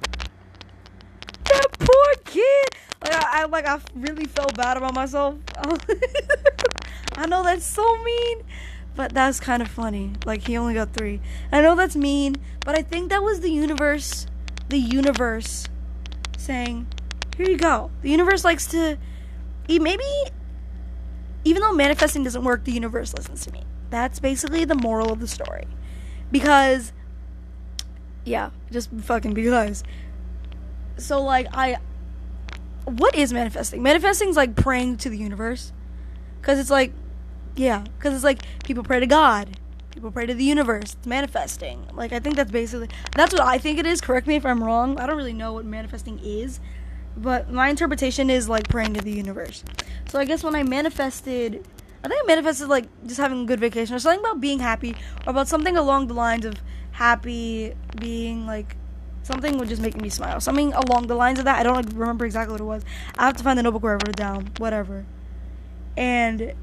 that 1.46 1.68
poor 1.80 2.14
kid. 2.26 2.70
Like 3.04 3.14
I, 3.16 3.42
I 3.42 3.46
like 3.46 3.66
I 3.66 3.80
really 3.96 4.26
felt 4.26 4.56
bad 4.56 4.78
about 4.78 4.94
myself. 4.94 5.38
I 7.18 7.26
know 7.26 7.42
that's 7.42 7.66
so 7.66 7.84
mean, 8.04 8.44
but 8.96 9.14
that's 9.14 9.40
kind 9.40 9.62
of 9.62 9.68
funny. 9.68 10.14
Like 10.26 10.48
he 10.48 10.58
only 10.58 10.74
got 10.74 10.94
three. 10.94 11.22
I 11.52 11.62
know 11.62 11.76
that's 11.76 11.96
mean, 11.96 12.36
but 12.66 12.78
I 12.78 12.82
think 12.82 13.10
that 13.10 13.24
was 13.24 13.42
the 13.42 13.52
universe, 13.52 14.28
the 14.70 14.78
universe, 14.78 15.68
saying 16.38 16.88
here 17.38 17.50
you 17.50 17.58
go. 17.58 17.92
The 18.02 18.10
universe 18.10 18.44
likes 18.44 18.66
to. 18.68 18.98
Maybe. 19.68 20.04
Even 21.44 21.62
though 21.62 21.74
manifesting 21.74 22.24
doesn't 22.24 22.44
work, 22.44 22.64
the 22.64 22.72
universe 22.72 23.14
listens 23.14 23.46
to 23.46 23.52
me. 23.52 23.64
That's 23.90 24.20
basically 24.20 24.66
the 24.66 24.76
moral 24.76 25.12
of 25.12 25.20
the 25.20 25.28
story. 25.28 25.68
Because. 26.32 26.94
Yeah, 28.24 28.52
just 28.72 28.90
fucking 28.92 29.34
because. 29.34 29.84
So, 30.98 31.22
like, 31.22 31.48
I. 31.52 31.78
What 32.86 33.16
is 33.16 33.34
manifesting? 33.34 33.84
Manifesting 33.84 34.30
is 34.30 34.36
like 34.36 34.56
praying 34.56 34.98
to 34.98 35.10
the 35.10 35.18
universe. 35.18 35.74
Because 36.40 36.58
it's 36.58 36.70
like. 36.70 36.94
Yeah, 37.56 37.84
because 37.98 38.14
it's 38.14 38.24
like 38.24 38.44
people 38.64 38.84
pray 38.84 39.00
to 39.00 39.08
God 39.08 39.60
people 39.92 40.12
pray 40.12 40.26
to 40.26 40.34
the 40.34 40.44
universe 40.44 40.92
it's 40.92 41.08
manifesting 41.08 41.88
like 41.94 42.12
i 42.12 42.20
think 42.20 42.36
that's 42.36 42.52
basically 42.52 42.90
that's 43.16 43.32
what 43.32 43.42
i 43.42 43.58
think 43.58 43.80
it 43.80 43.86
is 43.86 44.02
correct 44.02 44.28
me 44.28 44.36
if 44.36 44.46
i'm 44.46 44.62
wrong 44.62 45.00
i 45.00 45.06
don't 45.06 45.16
really 45.16 45.32
know 45.32 45.54
what 45.54 45.64
manifesting 45.64 46.20
is 46.22 46.60
but 47.18 47.52
my 47.52 47.70
interpretation 47.70 48.30
is 48.30 48.50
like 48.50 48.68
praying 48.68 48.94
to 48.96 49.02
the 49.02 49.12
universe. 49.12 49.64
So 50.10 50.20
I 50.20 50.26
guess 50.26 50.44
when 50.44 50.56
I 50.56 50.64
manifested, 50.64 51.66
I 52.04 52.08
think 52.08 52.24
I 52.24 52.28
manifested 52.28 52.68
like 52.68 52.86
just 53.06 53.20
having 53.20 53.44
a 53.44 53.46
good 53.46 53.60
vacation 53.60 53.96
or 53.96 54.00
something 54.00 54.20
about 54.20 54.42
being 54.42 54.60
happy 54.60 54.96
or 55.26 55.32
about 55.32 55.48
something 55.48 55.78
along 55.78 56.08
the 56.08 56.14
lines 56.14 56.46
of 56.46 56.56
happy 56.92 57.74
being 58.00 58.46
like 58.46 58.76
something 59.24 59.58
would 59.58 59.70
just 59.70 59.82
make 59.82 60.00
me 60.00 60.10
smile. 60.10 60.40
Something 60.40 60.74
along 60.74 61.08
the 61.08 61.16
lines 61.16 61.40
of 61.40 61.46
that. 61.46 61.60
I 61.60 61.64
don't 61.64 61.86
remember 61.94 62.26
exactly 62.26 62.52
what 62.52 62.62
it 62.62 62.66
was. 62.66 62.84
I 63.18 63.26
have 63.26 63.38
to 63.38 63.44
find 63.44 63.58
the 63.58 63.64
notebook 63.64 63.84
where 63.84 63.94
I 63.94 63.96
wrote 63.96 64.10
it 64.10 64.16
down. 64.16 64.52
Whatever. 64.58 65.06
And 65.98 66.54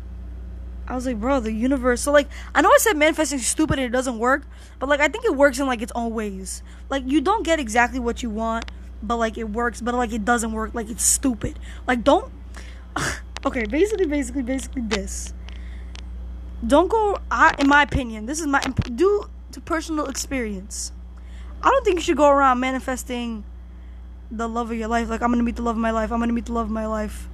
I 0.86 0.94
was 0.94 1.06
like, 1.06 1.20
bro, 1.20 1.40
the 1.40 1.52
universe. 1.52 2.00
So 2.00 2.12
like, 2.12 2.28
I 2.54 2.60
know 2.60 2.68
I 2.68 2.78
said 2.80 2.96
manifesting 2.96 3.38
is 3.38 3.46
stupid 3.46 3.78
and 3.78 3.86
it 3.86 3.92
doesn't 3.92 4.18
work, 4.18 4.42
but 4.78 4.88
like, 4.88 5.00
I 5.00 5.08
think 5.08 5.24
it 5.24 5.36
works 5.36 5.58
in 5.58 5.66
like 5.66 5.82
its 5.82 5.92
own 5.94 6.12
ways. 6.12 6.62
Like, 6.90 7.04
you 7.06 7.20
don't 7.20 7.44
get 7.44 7.60
exactly 7.60 8.00
what 8.00 8.22
you 8.22 8.30
want 8.30 8.64
but 9.02 9.16
like 9.16 9.36
it 9.36 9.50
works, 9.50 9.80
but 9.80 9.94
like 9.94 10.12
it 10.12 10.24
doesn't 10.24 10.52
work. 10.52 10.74
Like 10.74 10.88
it's 10.88 11.04
stupid. 11.04 11.58
Like 11.86 12.04
don't. 12.04 12.32
okay, 13.46 13.66
basically, 13.66 14.06
basically, 14.06 14.42
basically 14.42 14.82
this. 14.82 15.34
Don't 16.66 16.88
go. 16.88 17.18
I, 17.30 17.54
in 17.58 17.68
my 17.68 17.82
opinion, 17.82 18.26
this 18.26 18.40
is 18.40 18.46
my 18.46 18.60
due 18.94 19.28
to 19.52 19.60
personal 19.60 20.06
experience. 20.06 20.92
I 21.62 21.70
don't 21.70 21.84
think 21.84 21.96
you 21.96 22.02
should 22.02 22.16
go 22.16 22.28
around 22.28 22.60
manifesting 22.60 23.44
the 24.30 24.48
love 24.48 24.70
of 24.70 24.78
your 24.78 24.88
life. 24.88 25.08
Like 25.08 25.22
I'm 25.22 25.30
gonna 25.30 25.42
meet 25.42 25.56
the 25.56 25.62
love 25.62 25.76
of 25.76 25.82
my 25.82 25.90
life. 25.90 26.12
I'm 26.12 26.20
gonna 26.20 26.32
meet 26.32 26.46
the 26.46 26.52
love 26.52 26.66
of 26.66 26.72
my 26.72 26.86
life. 26.86 27.28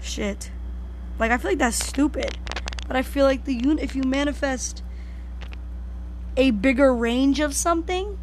Shit. 0.00 0.50
Like 1.18 1.30
I 1.30 1.38
feel 1.38 1.52
like 1.52 1.58
that's 1.58 1.84
stupid. 1.84 2.38
But 2.88 2.96
I 2.96 3.02
feel 3.02 3.24
like 3.24 3.44
the 3.44 3.54
un- 3.64 3.78
if 3.78 3.94
you 3.94 4.02
manifest 4.02 4.82
a 6.36 6.50
bigger 6.50 6.94
range 6.94 7.38
of 7.38 7.54
something, 7.54 8.18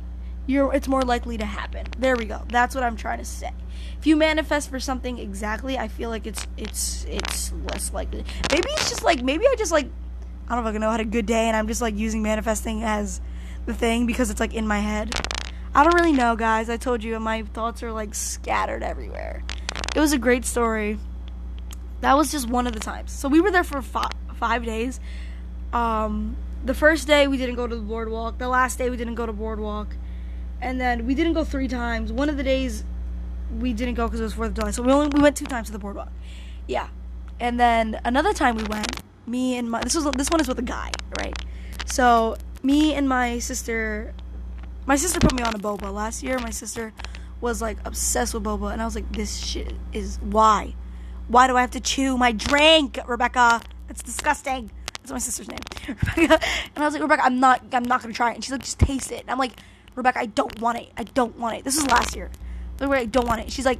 you're 0.48 0.74
it's 0.74 0.88
more 0.88 1.04
likely 1.04 1.38
to 1.38 1.46
happen. 1.46 1.86
There 1.98 2.16
we 2.16 2.26
go. 2.26 2.42
That's 2.50 2.76
what 2.76 2.84
I'm 2.84 2.98
trying 2.98 3.20
to 3.20 3.26
say. 3.26 3.52
If 4.00 4.08
you 4.08 4.16
manifest 4.16 4.70
for 4.70 4.80
something 4.80 5.18
exactly, 5.18 5.78
I 5.78 5.88
feel 5.88 6.10
like 6.10 6.28
it's 6.28 6.46
it's 6.58 7.06
it's 7.08 7.54
less 7.72 7.94
likely. 7.94 8.26
Maybe 8.52 8.68
it's 8.72 8.90
just 8.90 9.04
like 9.04 9.24
maybe 9.24 9.46
I 9.46 9.56
just 9.58 9.72
like 9.72 9.88
I 10.50 10.56
don't 10.56 10.64
fucking 10.64 10.82
know 10.82 10.90
I 10.90 10.94
had 10.94 11.02
a 11.02 11.06
good 11.06 11.26
day 11.26 11.48
and 11.48 11.56
I'm 11.56 11.68
just 11.68 11.82
like 11.82 11.96
using 11.96 12.22
manifesting 12.22 12.84
as 12.84 13.22
the 13.66 13.74
thing 13.74 14.06
because 14.06 14.30
it's 14.30 14.40
like 14.40 14.54
in 14.54 14.68
my 14.68 14.80
head. 14.80 15.14
I 15.74 15.84
don't 15.84 15.94
really 15.96 16.14
know, 16.14 16.36
guys. 16.36 16.70
I 16.70 16.78
told 16.78 17.04
you 17.04 17.20
my 17.20 17.44
thoughts 17.44 17.84
are 17.84 17.92
like 17.92 18.16
scattered 18.16 18.82
everywhere. 18.82 19.44
It 19.96 20.00
was 20.00 20.14
a 20.14 20.18
great 20.18 20.46
story. 20.46 20.98
That 22.02 22.16
was 22.16 22.32
just 22.32 22.48
one 22.48 22.68
of 22.68 22.74
the 22.74 22.80
times. 22.80 23.12
So 23.12 23.28
we 23.28 23.42
were 23.42 23.52
there 23.52 23.64
for 23.64 23.82
five, 23.82 24.12
five 24.36 24.63
days. 24.65 25.00
Um, 25.74 26.36
the 26.63 26.74
first 26.74 27.08
day 27.08 27.27
we 27.27 27.38
didn't 27.38 27.56
go 27.56 27.68
to 27.68 27.75
the 27.75 27.82
boardwalk. 27.82 28.38
The 28.38 28.48
last 28.48 28.77
day 28.77 28.89
we 28.89 28.98
didn't 28.98 29.15
go 29.15 29.25
to 29.25 29.34
boardwalk, 29.34 29.96
and 30.62 30.80
then 30.80 31.06
we 31.06 31.15
didn't 31.15 31.34
go 31.34 31.44
three 31.44 31.68
times. 31.68 32.12
One 32.12 32.30
of 32.30 32.38
the 32.38 32.44
days 32.44 32.84
we 33.60 33.74
didn't 33.74 33.96
go 33.96 34.08
because 34.08 34.20
it 34.20 34.24
was 34.24 34.34
Fourth 34.34 34.50
of 34.50 34.56
July, 34.56 34.72
so 34.72 34.84
we 34.84 34.92
only 34.92 35.10
we 35.10 35.22
went 35.22 35.36
two 35.36 35.46
times 35.46 35.68
to 35.68 35.74
the 35.74 35.80
boardwalk. 35.80 36.12
Yeah, 36.68 36.88
and 37.39 37.60
then 37.60 38.00
another 38.04 38.34
time 38.34 38.56
we 38.56 38.63
went. 38.63 39.01
Me 39.27 39.58
and 39.58 39.70
my 39.70 39.82
this 39.82 39.96
was 39.96 40.06
this 40.12 40.30
one 40.30 40.39
is 40.42 40.48
with 40.48 40.60
a 40.60 40.63
guy, 40.63 40.92
right? 41.20 41.38
So 41.86 42.38
me 42.63 42.94
and 42.94 43.08
my 43.08 43.39
sister 43.39 44.13
my 44.86 44.96
sister 44.96 45.20
put 45.20 45.34
me 45.34 45.44
on 45.44 45.56
a 45.56 45.60
boba 45.60 45.92
last 45.92 46.24
year. 46.24 46.38
My 46.39 46.51
sister 46.51 46.94
was 47.42 47.62
like 47.62 47.77
obsessed 47.86 48.34
with 48.34 48.44
boba, 48.44 48.72
and 48.72 48.82
I 48.82 48.86
was 48.86 48.96
like, 48.96 49.12
"This 49.12 49.38
shit 49.38 49.74
is 49.94 50.20
why? 50.22 50.75
Why 51.27 51.48
do 51.48 51.58
I 51.58 51.62
have 51.62 51.72
to 51.72 51.80
chew 51.80 52.18
my 52.18 52.32
drink, 52.32 53.00
Rebecca? 53.08 53.62
That's 53.88 54.04
disgusting." 54.04 54.72
That's 55.01 55.12
my 55.12 55.20
sister's 55.20 55.48
name, 55.48 55.60
Rebecca. 55.88 56.39
And 56.75 56.84
I 56.84 56.86
was 56.86 56.94
like, 56.94 57.04
"Rebecca, 57.04 57.25
I'm 57.25 57.39
not, 57.39 57.62
I'm 57.72 57.84
not 57.84 58.01
gonna 58.01 58.13
try 58.13 58.32
it." 58.32 58.36
And 58.36 58.44
she's 58.44 58.51
like, 58.51 58.63
"Just 58.63 58.80
taste 58.80 59.12
it." 59.12 59.22
And 59.22 59.30
I'm 59.30 59.38
like, 59.38 59.54
"Rebecca, 59.96 60.20
I 60.20 60.25
don't 60.25 60.60
want 60.60 60.80
it. 60.80 60.92
I 60.98 61.04
don't 61.04 61.38
want 61.38 61.58
it. 61.58 61.63
This 61.63 61.77
is 61.77 61.86
last 61.88 62.15
year. 62.15 62.32
But 62.77 62.89
I 62.89 63.06
don't 63.06 63.27
want 63.27 63.42
it." 63.42 63.51
She's 63.51 63.65
like, 63.65 63.80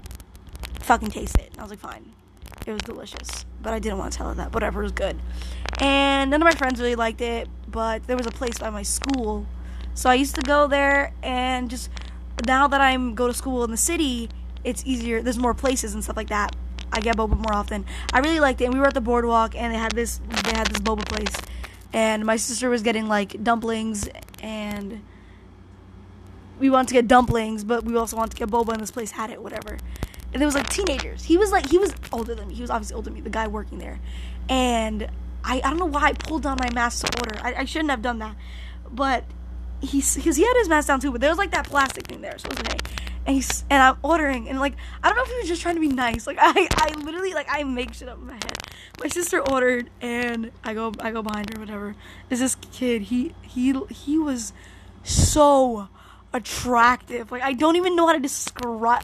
"Fucking 0.82 1.10
taste 1.10 1.38
it." 1.38 1.50
And 1.52 1.60
I 1.60 1.64
was 1.64 1.72
like, 1.72 1.80
"Fine." 1.80 2.12
It 2.68 2.72
was 2.72 2.82
delicious, 2.82 3.46
but 3.62 3.74
I 3.74 3.80
didn't 3.80 4.00
want 4.00 4.12
to 4.14 4.18
tell 4.18 4.30
her 4.30 4.36
that. 4.36 4.54
Whatever, 4.54 4.82
it 4.82 4.84
was 4.84 4.92
good. 4.92 5.20
And 5.80 6.32
none 6.32 6.42
of 6.42 6.46
my 6.46 6.54
friends 6.54 6.80
really 6.80 6.96
liked 6.96 7.22
it, 7.22 7.48
but 7.68 8.08
there 8.08 8.18
was 8.18 8.26
a 8.26 8.32
place 8.32 8.58
by 8.58 8.70
my 8.70 8.82
school 8.82 9.46
so 9.96 10.10
I 10.10 10.16
used 10.16 10.36
to 10.36 10.42
go 10.42 10.68
there 10.68 11.14
and 11.24 11.70
just 11.70 11.90
now 12.46 12.68
that 12.68 12.82
I'm 12.82 13.16
go 13.16 13.28
to 13.28 13.34
school 13.34 13.64
in 13.64 13.72
the 13.72 13.78
city, 13.78 14.30
it's 14.66 14.84
easier. 14.86 15.22
There's 15.22 15.38
more 15.38 15.54
places 15.54 15.94
and 15.94 16.04
stuff 16.04 16.18
like 16.18 16.28
that. 16.28 16.54
I 16.92 17.00
get 17.00 17.18
boba 17.18 17.38
more 17.38 17.54
often. 17.54 17.86
I 18.14 18.20
really 18.20 18.40
liked 18.40 18.62
it. 18.62 18.66
And 18.66 18.74
we 18.74 18.80
were 18.80 18.88
at 18.88 18.94
the 18.94 19.02
boardwalk 19.02 19.56
and 19.56 19.74
they 19.74 19.78
had 19.78 19.92
this 19.92 20.20
they 20.44 20.52
had 20.56 20.68
this 20.68 20.80
boba 20.80 21.06
place. 21.06 21.36
And 21.94 22.26
my 22.26 22.36
sister 22.36 22.70
was 22.70 22.82
getting 22.82 23.08
like 23.08 23.42
dumplings 23.44 24.10
and 24.42 25.02
we 26.60 26.70
wanted 26.70 26.90
to 26.90 26.94
get 26.94 27.08
dumplings, 27.08 27.64
but 27.64 27.84
we 27.84 27.96
also 27.96 28.18
wanted 28.18 28.32
to 28.32 28.38
get 28.38 28.50
boba 28.50 28.74
and 28.74 28.82
this 28.82 28.92
place 28.92 29.12
had 29.12 29.30
it, 29.30 29.42
whatever. 29.42 29.78
And 30.34 30.42
it 30.42 30.46
was 30.46 30.56
like 30.56 30.70
teenagers. 30.70 31.24
He 31.24 31.38
was 31.38 31.52
like 31.52 31.70
he 31.70 31.78
was 31.78 31.94
older 32.12 32.36
than 32.36 32.50
me. 32.50 32.56
He 32.56 32.62
was 32.62 32.70
obviously 32.70 32.96
older 32.96 33.06
than 33.06 33.16
me, 33.16 33.22
the 33.22 33.30
guy 33.30 33.48
working 33.48 33.80
there. 33.80 34.00
And 34.50 35.08
I, 35.44 35.62
I 35.64 35.70
don't 35.70 35.78
know 35.78 35.86
why 35.86 36.08
I 36.08 36.14
pulled 36.14 36.44
down 36.44 36.58
my 36.60 36.70
mask 36.72 37.06
to 37.06 37.20
order. 37.20 37.40
I, 37.42 37.62
I 37.62 37.66
shouldn't 37.66 37.92
have 37.92 38.02
done 38.02 38.20
that. 38.20 38.36
But 38.92 39.26
he's 39.82 40.16
because 40.16 40.36
he 40.36 40.44
had 40.44 40.54
his 40.58 40.70
mask 40.70 40.88
down 40.88 41.00
too, 41.00 41.12
but 41.12 41.22
there 41.22 41.30
was 41.30 41.38
like 41.38 41.52
that 41.52 41.68
plastic 41.68 42.08
thing 42.08 42.22
there, 42.22 42.38
so 42.38 42.48
it 42.50 42.58
was 42.58 42.60
okay. 42.60 42.78
And 43.26 43.36
he's 43.36 43.64
and 43.70 43.82
I'm 43.82 43.98
ordering 44.04 44.50
and 44.50 44.60
like 44.60 44.74
I 45.02 45.08
don't 45.08 45.18
know 45.18 45.24
if 45.24 45.30
he 45.30 45.38
was 45.38 45.48
just 45.48 45.62
trying 45.62 45.76
to 45.76 45.82
be 45.82 45.88
nice. 45.88 46.28
Like 46.28 46.38
I 46.42 46.68
I 46.72 46.94
literally 47.00 47.34
like 47.34 47.48
I 47.50 47.64
make 47.64 47.94
shit 47.94 48.08
up 48.08 48.20
in 48.20 48.28
my 48.28 48.34
head. 48.34 48.58
My 49.00 49.08
sister 49.08 49.40
ordered 49.40 49.90
and 50.02 50.52
I 50.64 50.74
go 50.74 50.94
I 51.00 51.12
go 51.12 51.22
behind 51.22 51.54
her 51.54 51.60
whatever. 51.60 51.96
Is 52.30 52.40
this 52.40 52.56
kid? 52.56 53.04
He 53.04 53.34
he 53.42 53.74
he 53.90 54.18
was 54.18 54.54
so 55.04 55.90
attractive. 56.34 57.32
Like 57.32 57.42
I 57.42 57.54
don't 57.54 57.76
even 57.76 57.96
know 57.96 58.08
how 58.08 58.14
to 58.14 58.20
describe. 58.20 59.04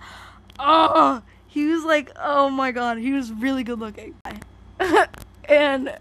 Oh, 0.60 1.24
he 1.48 1.66
was 1.66 1.84
like 1.84 2.12
oh 2.22 2.50
my 2.50 2.72
god, 2.72 2.98
he 2.98 3.14
was 3.14 3.32
really 3.32 3.64
good 3.64 3.80
looking. 3.80 4.16
and 5.46 5.98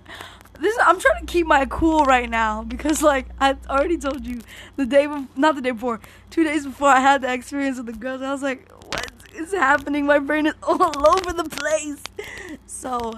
this 0.60 0.76
I'm 0.82 1.00
trying 1.00 1.26
to 1.26 1.32
keep 1.32 1.46
my 1.46 1.66
cool 1.66 2.04
right 2.04 2.28
now 2.28 2.62
because 2.62 3.02
like 3.02 3.26
I 3.40 3.56
already 3.68 3.96
told 3.96 4.26
you 4.26 4.40
the 4.76 4.86
day 4.86 5.06
before, 5.06 5.26
not 5.36 5.54
the 5.54 5.62
day 5.62 5.70
before, 5.70 6.00
two 6.30 6.44
days 6.44 6.66
before 6.66 6.88
I 6.88 7.00
had 7.00 7.22
the 7.22 7.32
experience 7.32 7.78
with 7.78 7.86
the 7.86 7.92
girls. 7.92 8.22
I 8.22 8.30
was 8.30 8.42
like, 8.42 8.70
what 8.92 9.10
is 9.34 9.52
happening? 9.52 10.06
My 10.06 10.18
brain 10.18 10.46
is 10.46 10.54
all 10.62 11.08
over 11.08 11.32
the 11.32 11.48
place. 11.48 12.02
So 12.66 13.14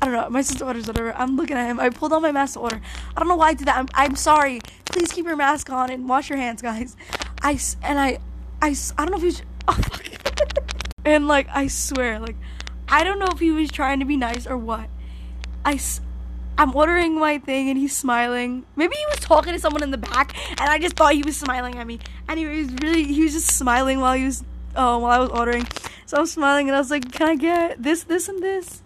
I 0.00 0.04
don't 0.04 0.14
know. 0.14 0.30
My 0.30 0.42
sister 0.42 0.64
orders 0.64 0.86
whatever. 0.86 1.12
I'm 1.14 1.36
looking 1.36 1.56
at 1.56 1.66
him. 1.66 1.80
I 1.80 1.90
pulled 1.90 2.12
on 2.12 2.22
my 2.22 2.32
mask 2.32 2.54
to 2.54 2.60
order. 2.60 2.80
I 3.16 3.18
don't 3.18 3.28
know 3.28 3.36
why 3.36 3.48
I 3.48 3.54
did 3.54 3.66
that. 3.66 3.76
I'm, 3.76 3.88
I'm 3.94 4.16
sorry. 4.16 4.60
Please 4.86 5.12
keep 5.12 5.26
your 5.26 5.36
mask 5.36 5.70
on 5.70 5.90
and 5.90 6.08
wash 6.08 6.30
your 6.30 6.38
hands, 6.38 6.62
guys. 6.62 6.96
I 7.42 7.58
and 7.82 7.98
I 7.98 8.18
I 8.62 8.74
I 8.96 9.04
don't 9.04 9.10
know 9.10 9.16
if 9.16 9.22
he 9.22 9.26
was. 9.26 9.42
Oh, 9.70 9.74
fuck. 9.74 10.02
and 11.04 11.28
like 11.28 11.46
I 11.50 11.66
swear, 11.66 12.18
like 12.18 12.36
I 12.88 13.04
don't 13.04 13.18
know 13.18 13.28
if 13.30 13.38
he 13.38 13.50
was 13.50 13.70
trying 13.70 13.98
to 13.98 14.06
be 14.06 14.16
nice 14.16 14.46
or 14.46 14.56
what 14.56 14.88
I, 15.64 15.80
I'm 16.56 16.74
ordering 16.74 17.18
my 17.18 17.38
thing 17.38 17.68
and 17.68 17.78
he's 17.78 17.96
smiling. 17.96 18.64
Maybe 18.76 18.96
he 18.96 19.04
was 19.10 19.20
talking 19.20 19.52
to 19.52 19.58
someone 19.58 19.82
in 19.82 19.90
the 19.90 19.98
back 19.98 20.36
and 20.50 20.68
I 20.68 20.78
just 20.78 20.96
thought 20.96 21.14
he 21.14 21.22
was 21.22 21.36
smiling 21.36 21.76
at 21.76 21.86
me. 21.86 22.00
Anyway, 22.28 22.54
he 22.54 22.62
was 22.62 22.72
really, 22.82 23.04
he 23.04 23.22
was 23.22 23.32
just 23.32 23.56
smiling 23.56 24.00
while 24.00 24.14
he 24.14 24.24
was, 24.24 24.44
oh, 24.74 24.98
while 24.98 25.12
I 25.12 25.18
was 25.18 25.30
ordering. 25.30 25.66
So 26.06 26.16
I'm 26.16 26.26
smiling 26.26 26.68
and 26.68 26.76
I 26.76 26.78
was 26.78 26.90
like, 26.90 27.12
can 27.12 27.28
I 27.28 27.36
get 27.36 27.82
this, 27.82 28.02
this, 28.04 28.28
and 28.28 28.42
this? 28.42 28.82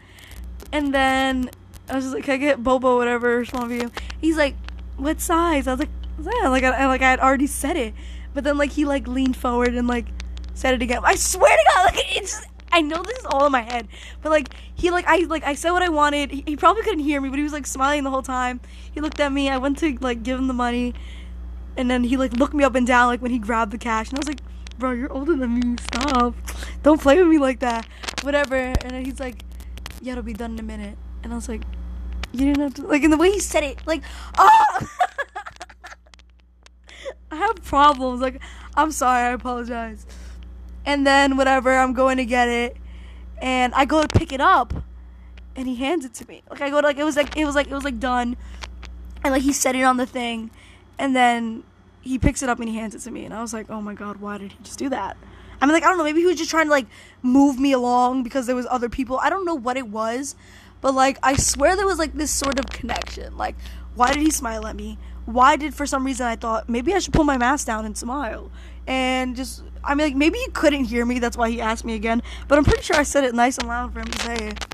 And 0.73 0.93
then 0.93 1.51
I 1.89 1.95
was 1.95 2.05
just 2.05 2.15
like, 2.15 2.25
can 2.25 2.35
I 2.35 2.37
get 2.39 2.63
Bobo, 2.63 2.97
whatever, 2.97 3.45
small 3.45 3.71
you? 3.71 3.91
He's 4.21 4.37
like, 4.37 4.57
what 4.97 5.21
size? 5.21 5.67
I 5.67 5.73
was 5.73 5.81
like, 5.81 5.91
yeah, 6.19 6.49
like 6.49 6.65
I, 6.65 6.87
like 6.87 7.03
I 7.03 7.11
had 7.11 7.21
already 7.21 7.47
said 7.47 7.77
it. 7.77 7.95
But 8.35 8.45
then 8.45 8.59
like 8.59 8.73
he 8.73 8.85
like 8.85 9.07
leaned 9.07 9.37
forward 9.37 9.75
and 9.75 9.89
like 9.89 10.07
said 10.55 10.75
it 10.75 10.83
again. 10.83 11.01
I 11.05 11.15
swear 11.15 11.57
to 11.57 11.65
God, 11.75 11.95
like 11.95 12.17
it's 12.17 12.45
I 12.73 12.81
know 12.81 13.03
this 13.03 13.19
is 13.19 13.27
all 13.27 13.45
in 13.45 13.53
my 13.53 13.61
head, 13.61 13.87
but 14.23 14.31
like 14.31 14.49
he 14.75 14.91
like 14.91 15.05
I 15.07 15.19
like 15.25 15.45
I 15.45 15.55
said 15.55 15.73
what 15.73 15.83
I 15.83 15.91
wanted. 15.91 16.31
He, 16.31 16.43
he, 16.47 16.57
probably 16.57 16.83
couldn't 16.83 17.05
hear 17.05 17.21
me, 17.21 17.29
but 17.29 17.37
he 17.37 17.43
was 17.43 17.53
like 17.53 17.67
smiling 17.67 18.03
the 18.03 18.11
whole 18.11 18.23
time. 18.23 18.61
He 18.91 19.03
looked 19.03 19.21
at 19.21 19.31
me. 19.31 19.51
I 19.51 19.59
went 19.59 19.77
to 19.79 19.99
like 20.01 20.23
give 20.23 20.39
him 20.39 20.49
the 20.49 20.55
money, 20.55 20.95
and 21.77 21.91
then 21.91 22.03
he 22.03 22.17
like 22.17 22.33
looked 22.33 22.55
me 22.55 22.65
up 22.65 22.75
and 22.75 22.87
down 22.87 23.09
like 23.09 23.21
when 23.21 23.31
he 23.31 23.39
grabbed 23.39 23.73
the 23.73 23.79
cash, 23.79 24.09
and 24.09 24.19
I 24.19 24.21
was 24.21 24.29
like, 24.29 24.41
"Bro, 24.79 24.93
you're 24.93 25.13
older 25.13 25.37
than 25.37 25.61
me. 25.61 25.77
Stop. 25.83 26.35
Don't 26.83 27.01
play 27.01 27.19
with 27.19 27.29
me 27.29 27.39
like 27.39 27.61
that. 27.61 27.87
Whatever." 28.23 28.57
And 28.57 28.91
then 28.91 29.05
he's 29.05 29.21
like, 29.21 29.45
"Yeah, 30.01 30.13
it'll 30.13 30.25
be 30.25 30.33
done 30.33 30.53
in 30.53 30.59
a 30.59 30.63
minute." 30.63 30.97
And 31.23 31.31
I 31.31 31.37
was 31.37 31.51
like, 31.51 31.65
"You 32.33 32.47
didn't 32.47 32.63
have 32.63 32.73
to." 32.75 32.87
Like 32.87 33.03
in 33.03 33.11
the 33.11 33.19
way 33.19 33.31
he 33.31 33.39
said 33.39 33.65
it, 33.65 33.87
like, 33.87 34.03
oh. 34.39 34.89
I 37.31 37.37
have 37.37 37.63
problems. 37.65 38.23
Like, 38.23 38.41
I'm 38.77 38.93
sorry. 38.93 39.25
I 39.29 39.33
apologize 39.33 40.07
and 40.85 41.07
then 41.07 41.37
whatever, 41.37 41.77
I'm 41.77 41.93
going 41.93 42.17
to 42.17 42.25
get 42.25 42.49
it, 42.49 42.77
and 43.41 43.75
I 43.75 43.85
go 43.85 44.03
to 44.03 44.09
pick 44.09 44.33
it 44.33 44.41
up, 44.41 44.73
and 45.57 45.67
he 45.69 45.77
hands 45.77 46.05
it 46.05 46.15
to 46.15 46.29
me. 46.29 46.43
Like 46.51 46.61
I 46.61 46.71
go 46.71 46.81
to 46.81 46.87
like 46.87 46.99
it 46.99 47.05
was 47.05 47.17
like 47.17 47.37
it 47.37 47.45
was 47.45 47.55
like 47.55 47.69
it 47.69 47.75
was 47.75 47.85
like 47.85 48.01
done, 48.01 48.37
and 49.25 49.33
like 49.33 49.43
he 49.43 49.53
set 49.53 49.75
it 49.75 49.83
on 49.83 49.97
the 49.97 50.07
thing, 50.07 50.51
and 50.99 51.15
then 51.15 51.65
he 52.01 52.19
picks 52.19 52.43
it 52.43 52.49
up 52.49 52.59
and 52.59 52.69
he 52.69 52.75
hands 52.77 52.95
it 52.95 53.01
to 53.01 53.11
me, 53.11 53.25
and 53.25 53.33
I 53.33 53.41
was 53.41 53.53
like, 53.53 53.71
oh 53.71 53.81
my 53.81 53.95
god, 53.95 54.17
why 54.17 54.39
did 54.39 54.53
he 54.53 54.59
just 54.63 54.79
do 54.79 54.89
that? 54.89 55.17
I 55.61 55.67
mean, 55.67 55.75
like 55.75 55.85
I 55.85 55.87
don't 55.87 55.99
know, 55.99 56.05
maybe 56.05 56.21
he 56.21 56.27
was 56.27 56.37
just 56.37 56.51
trying 56.51 56.67
to 56.67 56.73
like 56.73 56.87
move 57.23 57.59
me 57.61 57.73
along 57.73 58.25
because 58.25 58.47
there 58.47 58.57
was 58.57 58.67
other 58.69 58.89
people. 58.89 59.19
I 59.19 59.31
don't 59.31 59.45
know 59.45 59.55
what 59.55 59.77
it 59.77 59.87
was, 59.89 60.35
but 60.81 60.95
like 60.95 61.19
I 61.23 61.37
swear 61.37 61.77
there 61.77 61.87
was 61.87 61.99
like 61.99 62.15
this 62.15 62.33
sort 62.33 62.59
of 62.59 62.67
connection. 62.67 63.37
Like, 63.37 63.55
why 63.95 64.13
did 64.13 64.23
he 64.23 64.31
smile 64.31 64.67
at 64.67 64.75
me? 64.75 64.99
Why 65.25 65.57
did 65.57 65.75
for 65.75 65.87
some 65.87 66.05
reason 66.05 66.27
I 66.27 66.37
thought 66.37 66.69
maybe 66.69 66.95
I 66.95 66.99
should 66.99 67.13
pull 67.13 67.25
my 67.25 67.39
mask 67.39 67.67
down 67.67 67.85
and 67.85 67.97
smile? 67.97 68.51
And 68.87 69.37
just 69.37 69.63
I 69.85 69.95
mean, 69.95 70.07
like 70.09 70.17
maybe 70.17 70.39
he 70.39 70.49
couldn't 70.51 70.85
hear 70.85 71.05
me. 71.05 71.19
That's 71.19 71.37
why 71.37 71.51
he 71.51 71.61
asked 71.61 71.85
me 71.85 71.95
again. 71.95 72.23
But 72.49 72.59
I'm 72.59 72.65
pretty 72.65 72.83
sure 72.83 72.97
I 72.97 73.03
said 73.03 73.25
it 73.25 73.35
nice 73.35 73.59
and 73.59 73.69
loud 73.69 73.93
for 73.93 74.01
him 74.01 74.07
to 74.07 74.19
say 74.23 74.35
it. 74.35 74.67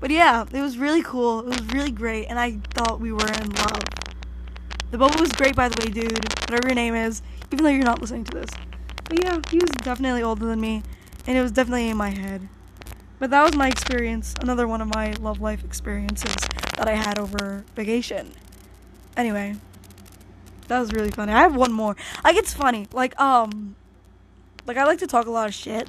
But 0.00 0.10
yeah, 0.10 0.44
it 0.52 0.60
was 0.60 0.76
really 0.76 1.02
cool. 1.02 1.40
It 1.40 1.46
was 1.46 1.62
really 1.72 1.90
great, 1.90 2.26
and 2.26 2.38
I 2.38 2.58
thought 2.74 3.00
we 3.00 3.12
were 3.12 3.26
in 3.26 3.50
love. 3.50 3.82
The 4.90 4.98
bubble 4.98 5.18
was 5.18 5.32
great, 5.32 5.56
by 5.56 5.68
the 5.68 5.84
way, 5.84 5.90
dude. 5.90 6.12
Whatever 6.42 6.68
your 6.68 6.74
name 6.74 6.94
is, 6.94 7.22
even 7.50 7.64
though 7.64 7.70
you're 7.70 7.84
not 7.84 8.00
listening 8.00 8.24
to 8.24 8.38
this. 8.38 8.50
But 9.08 9.24
yeah, 9.24 9.40
he 9.50 9.58
was 9.58 9.70
definitely 9.70 10.22
older 10.22 10.46
than 10.46 10.60
me, 10.60 10.82
and 11.26 11.36
it 11.36 11.42
was 11.42 11.52
definitely 11.52 11.88
in 11.88 11.96
my 11.96 12.10
head. 12.10 12.48
But 13.18 13.30
that 13.30 13.42
was 13.42 13.56
my 13.56 13.68
experience. 13.68 14.34
Another 14.40 14.68
one 14.68 14.80
of 14.80 14.94
my 14.94 15.12
love 15.12 15.40
life 15.40 15.64
experiences 15.64 16.36
that 16.76 16.86
I 16.86 16.94
had 16.94 17.18
over 17.18 17.64
vacation. 17.74 18.32
Anyway, 19.16 19.56
that 20.68 20.78
was 20.80 20.92
really 20.92 21.10
funny. 21.10 21.32
I 21.32 21.40
have 21.40 21.56
one 21.56 21.72
more. 21.72 21.96
Like 22.22 22.36
it's 22.36 22.52
funny. 22.52 22.88
Like 22.92 23.18
um 23.20 23.76
like 24.66 24.76
I 24.76 24.84
like 24.84 24.98
to 25.00 25.06
talk 25.06 25.26
a 25.26 25.30
lot 25.30 25.48
of 25.48 25.54
shit. 25.54 25.88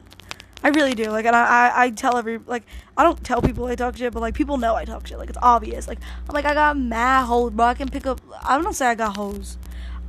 I 0.63 0.69
really 0.69 0.95
do. 0.95 1.11
Like, 1.11 1.25
and 1.25 1.35
I, 1.35 1.67
I, 1.67 1.83
I 1.83 1.89
tell 1.91 2.17
every 2.17 2.39
like 2.39 2.63
I 2.97 3.03
don't 3.03 3.23
tell 3.23 3.41
people 3.41 3.65
I 3.65 3.75
talk 3.75 3.97
shit, 3.97 4.13
but 4.13 4.21
like 4.21 4.33
people 4.33 4.57
know 4.57 4.75
I 4.75 4.85
talk 4.85 5.05
shit. 5.07 5.17
Like 5.17 5.29
it's 5.29 5.37
obvious. 5.41 5.87
Like 5.87 5.99
I'm 6.27 6.33
like 6.33 6.45
I 6.45 6.53
got 6.53 6.77
mad 6.77 7.25
hoes, 7.25 7.51
bro. 7.51 7.65
I 7.67 7.73
can 7.73 7.89
pick 7.89 8.05
up. 8.05 8.19
I 8.43 8.59
don't 8.59 8.73
say 8.73 8.87
I 8.87 8.95
got 8.95 9.15
hoes, 9.15 9.57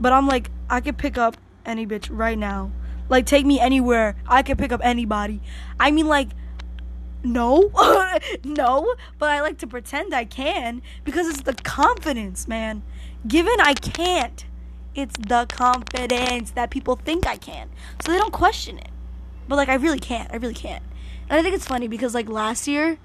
but 0.01 0.13
I'm 0.13 0.27
like 0.27 0.51
I 0.71 0.81
can 0.81 0.95
pick 0.95 1.19
up 1.19 1.37
any 1.67 1.87
bitch 1.87 2.09
right 2.11 2.39
now. 2.39 2.71
Like, 3.09 3.27
take 3.27 3.47
me 3.47 3.61
anywhere. 3.61 4.17
I 4.27 4.43
can 4.43 4.57
pick 4.57 4.73
up 4.73 4.81
anybody. 4.83 5.41
I 5.79 5.91
mean, 5.91 6.07
like, 6.07 6.29
no, 7.23 7.71
no, 8.45 8.95
but 9.19 9.31
I 9.31 9.41
like 9.41 9.59
to 9.59 9.67
pretend 9.67 10.15
I 10.15 10.25
can 10.25 10.83
because 11.05 11.29
it's 11.29 11.43
the 11.43 11.55
confidence, 11.55 12.49
man. 12.49 12.83
Given 13.27 13.57
I 13.61 13.75
can't, 13.75 14.45
it's 14.97 15.17
the 15.17 15.47
confidence 15.49 16.53
that 16.53 16.71
people 16.71 16.97
think 16.97 17.27
I 17.27 17.37
can. 17.37 17.69
So 18.05 18.13
they 18.13 18.19
don't 18.19 18.33
question 18.33 18.79
it. 18.79 18.89
But, 19.49 19.57
like, 19.57 19.69
I 19.69 19.75
really 19.75 19.99
can't. 19.99 20.33
I 20.33 20.37
really 20.37 20.55
can't. 20.55 20.83
And 21.29 21.39
I 21.39 21.43
think 21.43 21.55
it's 21.55 21.67
funny 21.67 21.89
because, 21.89 22.15
like, 22.15 22.29
last 22.29 22.67
year, 22.67 22.99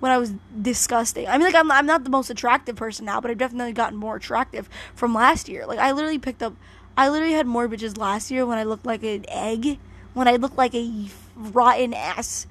when 0.00 0.10
I 0.10 0.18
was 0.18 0.32
disgusting. 0.60 1.28
I 1.28 1.32
mean, 1.32 1.46
like 1.46 1.54
I'm 1.54 1.70
I'm 1.70 1.86
not 1.86 2.04
the 2.04 2.10
most 2.10 2.30
attractive 2.30 2.74
person 2.74 3.04
now, 3.04 3.20
but 3.20 3.30
I've 3.30 3.38
definitely 3.38 3.72
gotten 3.72 3.98
more 3.98 4.16
attractive 4.16 4.68
from 4.94 5.14
last 5.14 5.48
year. 5.48 5.66
Like 5.66 5.78
I 5.78 5.92
literally 5.92 6.18
picked 6.18 6.42
up, 6.42 6.54
I 6.96 7.08
literally 7.08 7.34
had 7.34 7.46
more 7.46 7.68
bitches 7.68 7.96
last 7.96 8.30
year 8.30 8.44
when 8.44 8.58
I 8.58 8.64
looked 8.64 8.86
like 8.86 9.02
an 9.02 9.26
egg, 9.28 9.78
when 10.14 10.26
I 10.26 10.36
looked 10.36 10.56
like 10.56 10.74
a 10.74 11.06
rotten 11.36 11.94
ass, 11.94 12.46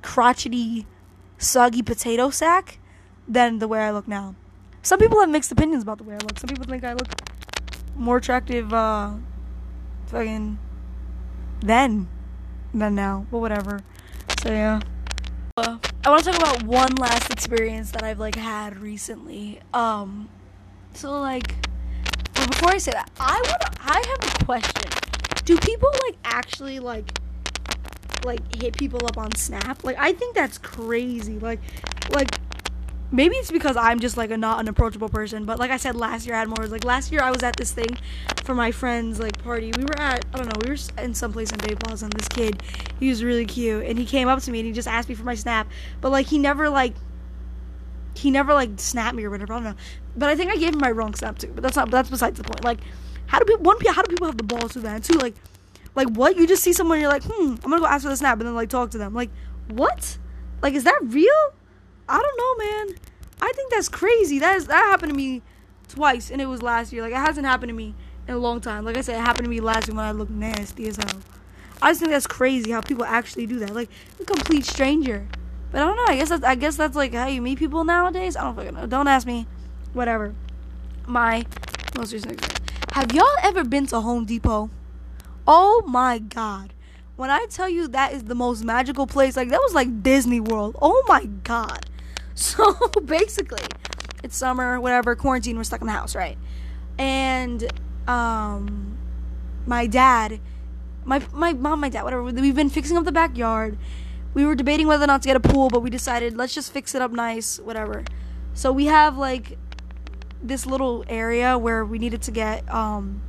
crotchety, 0.00 0.86
soggy 1.38 1.82
potato 1.82 2.30
sack, 2.30 2.78
than 3.28 3.58
the 3.58 3.68
way 3.68 3.80
I 3.80 3.90
look 3.90 4.08
now. 4.08 4.34
Some 4.80 4.98
people 4.98 5.20
have 5.20 5.28
mixed 5.28 5.52
opinions 5.52 5.82
about 5.82 5.98
the 5.98 6.04
way 6.04 6.14
I 6.14 6.18
look. 6.18 6.38
Some 6.38 6.48
people 6.48 6.64
think 6.64 6.82
I 6.82 6.94
look 6.94 7.08
more 7.94 8.18
attractive, 8.18 8.72
uh, 8.72 9.14
fucking 10.06 10.58
then 11.60 12.08
than 12.74 12.94
now. 12.94 13.26
But 13.30 13.38
whatever. 13.38 13.80
So 14.42 14.50
yeah. 14.50 14.80
Uh, 15.56 15.78
I 16.04 16.10
want 16.10 16.24
to 16.24 16.32
talk 16.32 16.40
about 16.40 16.62
one 16.64 16.94
last 16.96 17.30
experience 17.30 17.90
that 17.92 18.02
I've 18.02 18.18
like 18.18 18.36
had 18.36 18.78
recently. 18.78 19.60
Um, 19.74 20.28
so 20.94 21.20
like, 21.20 21.54
but 22.34 22.50
before 22.50 22.70
I 22.70 22.78
say 22.78 22.92
that, 22.92 23.10
I 23.20 23.40
want 23.46 23.62
I 23.80 24.02
have 24.06 24.40
a 24.40 24.44
question. 24.44 24.90
Do 25.44 25.58
people 25.58 25.90
like 26.06 26.16
actually 26.24 26.78
like 26.78 27.18
like 28.24 28.40
hit 28.62 28.76
people 28.76 29.04
up 29.06 29.18
on 29.18 29.34
Snap? 29.34 29.84
Like, 29.84 29.96
I 29.98 30.12
think 30.12 30.34
that's 30.34 30.58
crazy. 30.58 31.38
Like, 31.38 31.60
like 32.10 32.30
maybe 33.12 33.36
it's 33.36 33.50
because 33.50 33.76
I'm 33.76 34.00
just 34.00 34.16
like 34.16 34.30
a 34.30 34.36
not 34.36 34.58
an 34.58 34.68
approachable 34.68 35.08
person. 35.08 35.44
But 35.44 35.58
like 35.58 35.70
I 35.70 35.76
said 35.76 35.94
last 35.94 36.26
year, 36.26 36.34
I 36.34 36.40
had 36.40 36.48
more. 36.48 36.66
Like 36.66 36.84
last 36.84 37.12
year, 37.12 37.20
I 37.22 37.30
was 37.30 37.42
at 37.42 37.56
this 37.56 37.70
thing 37.70 37.98
for 38.44 38.54
my 38.54 38.72
friends 38.72 39.20
like 39.20 39.42
party. 39.44 39.72
We 39.76 39.84
were 39.84 39.98
at 39.98 40.24
I 40.34 40.38
don't 40.38 40.46
know. 40.46 40.60
We 40.64 40.70
were 40.70 40.78
in 40.98 41.14
some 41.14 41.32
place 41.32 41.52
in 41.52 41.58
Bay 41.58 41.74
Plaza, 41.74 42.06
and 42.06 42.12
this 42.14 42.28
kid, 42.28 42.62
he 42.98 43.08
was 43.08 43.22
really 43.22 43.46
cute, 43.46 43.84
and 43.84 43.98
he 43.98 44.06
came 44.06 44.28
up 44.28 44.40
to 44.42 44.50
me 44.50 44.60
and 44.60 44.66
he 44.66 44.72
just 44.72 44.88
asked 44.88 45.08
me 45.08 45.14
for 45.14 45.24
my 45.24 45.34
snap. 45.34 45.68
But 46.00 46.10
like 46.10 46.26
he 46.26 46.38
never 46.38 46.68
like 46.68 46.94
he 48.14 48.30
never 48.30 48.54
like 48.54 48.70
snapped 48.76 49.14
me 49.14 49.24
or 49.24 49.30
whatever. 49.30 49.52
I 49.52 49.56
don't 49.56 49.64
know. 49.64 49.76
But 50.16 50.28
I 50.28 50.36
think 50.36 50.50
I 50.50 50.56
gave 50.56 50.72
him 50.74 50.80
my 50.80 50.90
wrong 50.90 51.14
snap 51.14 51.38
too. 51.38 51.52
But 51.54 51.62
that's 51.62 51.76
not. 51.76 51.90
That's 51.90 52.10
besides 52.10 52.38
the 52.38 52.44
point. 52.44 52.64
Like 52.64 52.80
how 53.26 53.38
do 53.38 53.44
people 53.44 53.62
one 53.62 53.76
how 53.86 54.02
do 54.02 54.10
people 54.10 54.26
have 54.26 54.36
the 54.36 54.44
balls 54.44 54.72
to 54.72 54.80
that? 54.80 55.04
Two 55.04 55.14
like 55.14 55.34
like 55.94 56.08
what? 56.08 56.36
You 56.36 56.46
just 56.46 56.62
see 56.62 56.72
someone, 56.72 57.00
you're 57.00 57.10
like, 57.10 57.24
hmm, 57.24 57.54
I'm 57.62 57.70
gonna 57.70 57.80
go 57.80 57.86
ask 57.86 58.02
for 58.02 58.08
the 58.08 58.16
snap, 58.16 58.38
and 58.38 58.46
then 58.46 58.54
like 58.54 58.70
talk 58.70 58.90
to 58.92 58.98
them. 58.98 59.14
Like 59.14 59.30
what? 59.68 60.18
Like 60.62 60.74
is 60.74 60.84
that 60.84 60.98
real? 61.02 61.54
I 62.08 62.18
don't 62.18 62.58
know, 62.58 62.64
man. 62.64 62.96
I 63.40 63.52
think 63.52 63.72
that's 63.72 63.88
crazy. 63.88 64.38
That 64.38 64.56
is, 64.56 64.66
that 64.66 64.76
happened 64.76 65.12
to 65.12 65.16
me 65.16 65.42
twice, 65.88 66.30
and 66.30 66.40
it 66.40 66.46
was 66.46 66.62
last 66.62 66.92
year. 66.92 67.02
Like 67.02 67.12
it 67.12 67.16
hasn't 67.16 67.46
happened 67.46 67.70
to 67.70 67.74
me 67.74 67.94
in 68.28 68.34
a 68.34 68.38
long 68.38 68.60
time. 68.60 68.84
Like 68.84 68.96
I 68.96 69.00
said, 69.00 69.16
it 69.16 69.20
happened 69.20 69.46
to 69.46 69.50
me 69.50 69.60
last 69.60 69.88
year 69.88 69.96
when 69.96 70.04
I 70.04 70.12
looked 70.12 70.30
nasty 70.30 70.86
as 70.88 70.96
hell. 70.96 71.20
I 71.80 71.90
just 71.90 72.00
think 72.00 72.12
that's 72.12 72.26
crazy 72.26 72.70
how 72.70 72.80
people 72.80 73.04
actually 73.04 73.46
do 73.46 73.58
that. 73.58 73.74
Like 73.74 73.90
a 74.20 74.24
complete 74.24 74.64
stranger. 74.64 75.26
But 75.72 75.82
I 75.82 75.84
don't 75.86 75.96
know. 75.96 76.04
I 76.06 76.16
guess 76.16 76.28
that's, 76.28 76.44
I 76.44 76.54
guess 76.54 76.76
that's 76.76 76.94
like 76.94 77.12
how 77.14 77.26
you 77.26 77.42
meet 77.42 77.58
people 77.58 77.84
nowadays. 77.84 78.36
I 78.36 78.42
don't 78.44 78.54
fucking 78.54 78.74
know. 78.74 78.86
Don't 78.86 79.08
ask 79.08 79.26
me. 79.26 79.46
Whatever. 79.92 80.34
My 81.06 81.44
most 81.96 82.12
recent 82.12 82.32
experience. 82.32 82.70
Have 82.92 83.12
y'all 83.12 83.26
ever 83.42 83.64
been 83.64 83.86
to 83.86 84.00
Home 84.00 84.24
Depot? 84.24 84.70
Oh 85.46 85.82
my 85.86 86.18
god. 86.18 86.72
When 87.16 87.30
I 87.30 87.46
tell 87.50 87.68
you 87.68 87.88
that 87.88 88.12
is 88.12 88.24
the 88.24 88.34
most 88.34 88.64
magical 88.64 89.06
place, 89.06 89.36
like 89.36 89.48
that 89.48 89.60
was 89.60 89.74
like 89.74 90.02
Disney 90.02 90.40
World. 90.40 90.76
Oh 90.80 91.04
my 91.08 91.24
god. 91.24 91.86
So 92.52 92.74
basically, 93.04 93.62
it's 94.24 94.36
summer, 94.36 94.80
whatever, 94.80 95.14
quarantine, 95.14 95.56
we're 95.56 95.64
stuck 95.64 95.80
in 95.80 95.86
the 95.86 95.92
house, 95.92 96.16
right? 96.16 96.36
And 96.98 97.70
um 98.08 98.98
my 99.64 99.86
dad, 99.86 100.40
my 101.04 101.22
my 101.32 101.52
mom, 101.52 101.80
my 101.80 101.88
dad, 101.88 102.02
whatever, 102.02 102.22
we've 102.24 102.56
been 102.56 102.68
fixing 102.68 102.96
up 102.96 103.04
the 103.04 103.12
backyard. 103.12 103.78
We 104.34 104.44
were 104.44 104.56
debating 104.56 104.88
whether 104.88 105.04
or 105.04 105.06
not 105.06 105.22
to 105.22 105.28
get 105.28 105.36
a 105.36 105.40
pool, 105.40 105.68
but 105.68 105.80
we 105.80 105.90
decided 105.90 106.36
let's 106.36 106.52
just 106.52 106.72
fix 106.72 106.96
it 106.96 107.02
up 107.02 107.12
nice, 107.12 107.60
whatever. 107.60 108.04
So 108.54 108.72
we 108.72 108.86
have 108.86 109.16
like 109.16 109.56
this 110.42 110.66
little 110.66 111.04
area 111.08 111.56
where 111.56 111.84
we 111.84 111.98
needed 111.98 112.22
to 112.22 112.32
get 112.32 112.68
um 112.68 113.22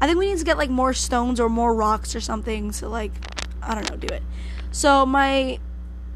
I 0.00 0.06
think 0.06 0.18
we 0.18 0.28
need 0.30 0.38
to 0.38 0.44
get 0.44 0.56
like 0.56 0.70
more 0.70 0.92
stones 0.94 1.40
or 1.40 1.48
more 1.48 1.74
rocks 1.74 2.14
or 2.14 2.20
something 2.20 2.70
to 2.72 2.88
like 2.88 3.12
I 3.60 3.74
don't 3.74 3.90
know, 3.90 3.96
do 3.96 4.14
it. 4.14 4.22
So 4.70 5.04
my 5.04 5.58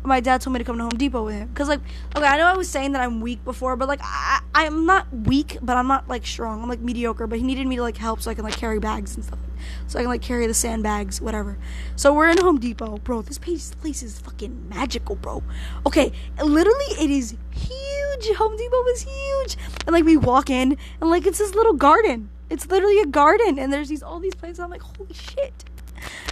my 0.07 0.21
dad 0.21 0.40
told 0.40 0.55
me 0.55 0.59
to 0.59 0.64
come 0.64 0.77
to 0.79 0.85
Home 0.85 0.97
Depot 0.97 1.25
with 1.25 1.35
him. 1.35 1.51
Cause 1.55 1.69
like, 1.69 1.81
okay, 2.14 2.27
I 2.27 2.37
know 2.37 2.45
I 2.45 2.57
was 2.57 2.69
saying 2.69 2.92
that 2.92 3.03
I'm 3.03 3.21
weak 3.21 3.45
before, 3.45 3.77
but 3.77 3.88
like, 3.88 4.01
I 4.03 4.40
I'm 4.55 4.87
not 4.87 5.07
weak, 5.12 5.59
but 5.61 5.77
I'm 5.77 5.87
not 5.87 6.09
like 6.09 6.27
strong. 6.27 6.62
I'm 6.62 6.69
like 6.69 6.81
mediocre. 6.81 7.27
But 7.27 7.38
he 7.38 7.45
needed 7.45 7.66
me 7.66 7.77
to 7.77 7.83
like 7.83 7.97
help 7.97 8.21
so 8.21 8.31
I 8.31 8.35
can 8.35 8.45
like 8.45 8.57
carry 8.57 8.79
bags 8.79 9.16
and 9.16 9.25
stuff, 9.25 9.38
so 9.87 9.99
I 9.99 10.03
can 10.03 10.11
like 10.11 10.23
carry 10.23 10.47
the 10.47 10.55
sandbags, 10.55 11.21
whatever. 11.21 11.59
So 11.97 12.14
we're 12.14 12.31
in 12.31 12.38
Home 12.38 12.59
Depot, 12.59 12.99
bro. 12.99 13.23
This 13.23 13.38
place 13.38 13.75
place 13.75 14.03
is 14.03 14.19
fucking 14.19 14.69
magical, 14.69 15.16
bro. 15.16 15.42
Okay, 15.87 16.12
literally, 16.42 16.87
it 17.01 17.11
is 17.11 17.37
huge. 17.51 18.37
Home 18.37 18.57
Depot 18.57 18.87
is 18.87 19.03
huge, 19.03 19.57
and 19.87 19.92
like 19.92 20.05
we 20.05 20.16
walk 20.16 20.51
in, 20.51 20.77
and 21.01 21.11
like 21.11 21.27
it's 21.27 21.38
this 21.38 21.55
little 21.55 21.75
garden. 21.75 22.31
It's 22.49 22.66
literally 22.69 23.01
a 23.01 23.07
garden, 23.07 23.59
and 23.59 23.73
there's 23.73 23.88
these 23.88 24.03
all 24.03 24.21
these 24.21 24.35
plants. 24.35 24.61
I'm 24.61 24.71
like, 24.71 24.83
holy 24.83 25.12
shit 25.12 25.64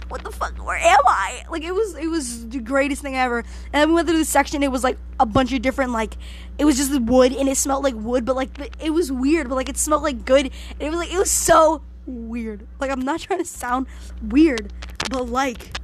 what 0.07 0.23
the 0.23 0.31
fuck? 0.31 0.55
Where 0.63 0.77
am 0.77 0.99
I? 1.07 1.43
Like 1.49 1.63
it 1.63 1.73
was 1.73 1.95
it 1.95 2.07
was 2.07 2.47
the 2.49 2.59
greatest 2.59 3.01
thing 3.01 3.15
ever. 3.15 3.39
And 3.39 3.73
then 3.73 3.89
we 3.89 3.95
went 3.95 4.07
through 4.07 4.17
the 4.17 4.25
section. 4.25 4.63
It 4.63 4.71
was 4.71 4.83
like 4.83 4.97
a 5.19 5.25
bunch 5.25 5.51
of 5.53 5.61
different 5.61 5.91
like 5.91 6.15
it 6.57 6.65
was 6.65 6.77
just 6.77 6.99
wood 7.01 7.33
and 7.33 7.49
it 7.49 7.57
smelled 7.57 7.83
like 7.83 7.95
wood, 7.95 8.25
but 8.25 8.35
like 8.35 8.49
it 8.81 8.91
was 8.91 9.11
weird, 9.11 9.49
but 9.49 9.55
like 9.55 9.69
it 9.69 9.77
smelled 9.77 10.03
like 10.03 10.25
good. 10.25 10.51
And 10.71 10.81
it 10.81 10.89
was 10.89 10.99
like 10.99 11.11
it 11.11 11.17
was 11.17 11.31
so 11.31 11.81
weird. 12.05 12.67
Like 12.79 12.91
I'm 12.91 13.01
not 13.01 13.19
trying 13.21 13.39
to 13.39 13.45
sound 13.45 13.87
weird, 14.21 14.71
but 15.09 15.27
like 15.27 15.79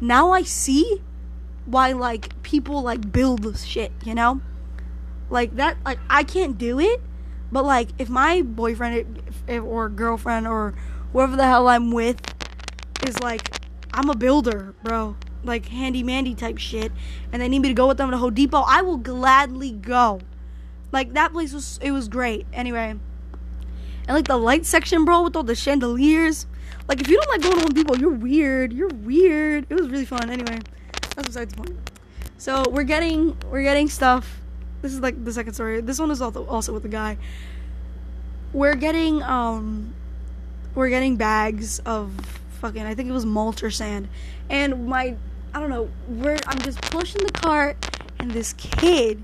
now 0.00 0.30
I 0.30 0.42
see 0.42 1.02
why 1.66 1.92
like 1.92 2.42
people 2.42 2.82
like 2.82 3.12
build 3.12 3.58
shit, 3.58 3.92
you 4.04 4.14
know? 4.14 4.40
Like 5.30 5.56
that 5.56 5.78
like 5.84 5.98
I 6.08 6.22
can't 6.22 6.56
do 6.58 6.78
it, 6.78 7.00
but 7.50 7.64
like 7.64 7.88
if 7.98 8.08
my 8.08 8.42
boyfriend 8.42 9.22
or 9.48 9.88
girlfriend 9.88 10.46
or 10.46 10.74
whoever 11.12 11.36
the 11.36 11.44
hell 11.44 11.68
I'm 11.68 11.90
with 11.90 12.33
is 13.08 13.20
like, 13.20 13.50
I'm 13.92 14.10
a 14.10 14.16
builder, 14.16 14.74
bro. 14.82 15.16
Like 15.42 15.66
handy 15.66 16.02
mandy 16.02 16.34
type 16.34 16.58
shit. 16.58 16.90
And 17.32 17.40
they 17.40 17.48
need 17.48 17.60
me 17.60 17.68
to 17.68 17.74
go 17.74 17.86
with 17.86 17.98
them 17.98 18.10
to 18.10 18.16
Home 18.16 18.34
Depot. 18.34 18.64
I 18.66 18.82
will 18.82 18.96
gladly 18.96 19.72
go. 19.72 20.20
Like 20.90 21.12
that 21.14 21.32
place 21.32 21.52
was 21.52 21.78
it 21.82 21.90
was 21.90 22.08
great. 22.08 22.46
Anyway. 22.52 22.90
And 24.06 24.14
like 24.14 24.28
the 24.28 24.36
light 24.36 24.66
section, 24.66 25.04
bro, 25.04 25.22
with 25.22 25.36
all 25.36 25.42
the 25.42 25.54
chandeliers. 25.54 26.46
Like 26.88 27.00
if 27.00 27.08
you 27.08 27.18
don't 27.18 27.28
like 27.28 27.42
going 27.42 27.56
to 27.56 27.60
Home 27.62 27.72
Depot, 27.72 27.96
you're 27.96 28.10
weird. 28.10 28.72
You're 28.72 28.88
weird. 28.88 29.66
It 29.70 29.74
was 29.74 29.88
really 29.88 30.04
fun. 30.04 30.30
Anyway, 30.30 30.60
that's 31.14 31.28
besides 31.28 31.54
the 31.54 31.62
point. 31.62 31.90
So 32.36 32.64
we're 32.70 32.84
getting 32.84 33.36
we're 33.50 33.62
getting 33.62 33.88
stuff. 33.88 34.40
This 34.82 34.92
is 34.92 35.00
like 35.00 35.24
the 35.24 35.32
second 35.32 35.54
story. 35.54 35.80
This 35.80 35.98
one 35.98 36.10
is 36.10 36.20
also 36.20 36.46
also 36.46 36.72
with 36.72 36.82
the 36.82 36.90
guy. 36.90 37.16
We're 38.52 38.74
getting 38.74 39.22
um 39.22 39.94
we're 40.74 40.90
getting 40.90 41.16
bags 41.16 41.78
of 41.80 42.12
fucking 42.54 42.82
I 42.82 42.94
think 42.94 43.08
it 43.08 43.12
was 43.12 43.26
mulch 43.26 43.62
or 43.62 43.70
sand. 43.70 44.08
And 44.48 44.86
my 44.86 45.16
I 45.54 45.60
don't 45.60 45.70
know, 45.70 45.88
where 46.08 46.36
I'm 46.46 46.58
just 46.60 46.80
pushing 46.82 47.22
the 47.24 47.32
cart 47.32 47.76
and 48.18 48.30
this 48.30 48.52
kid 48.54 49.22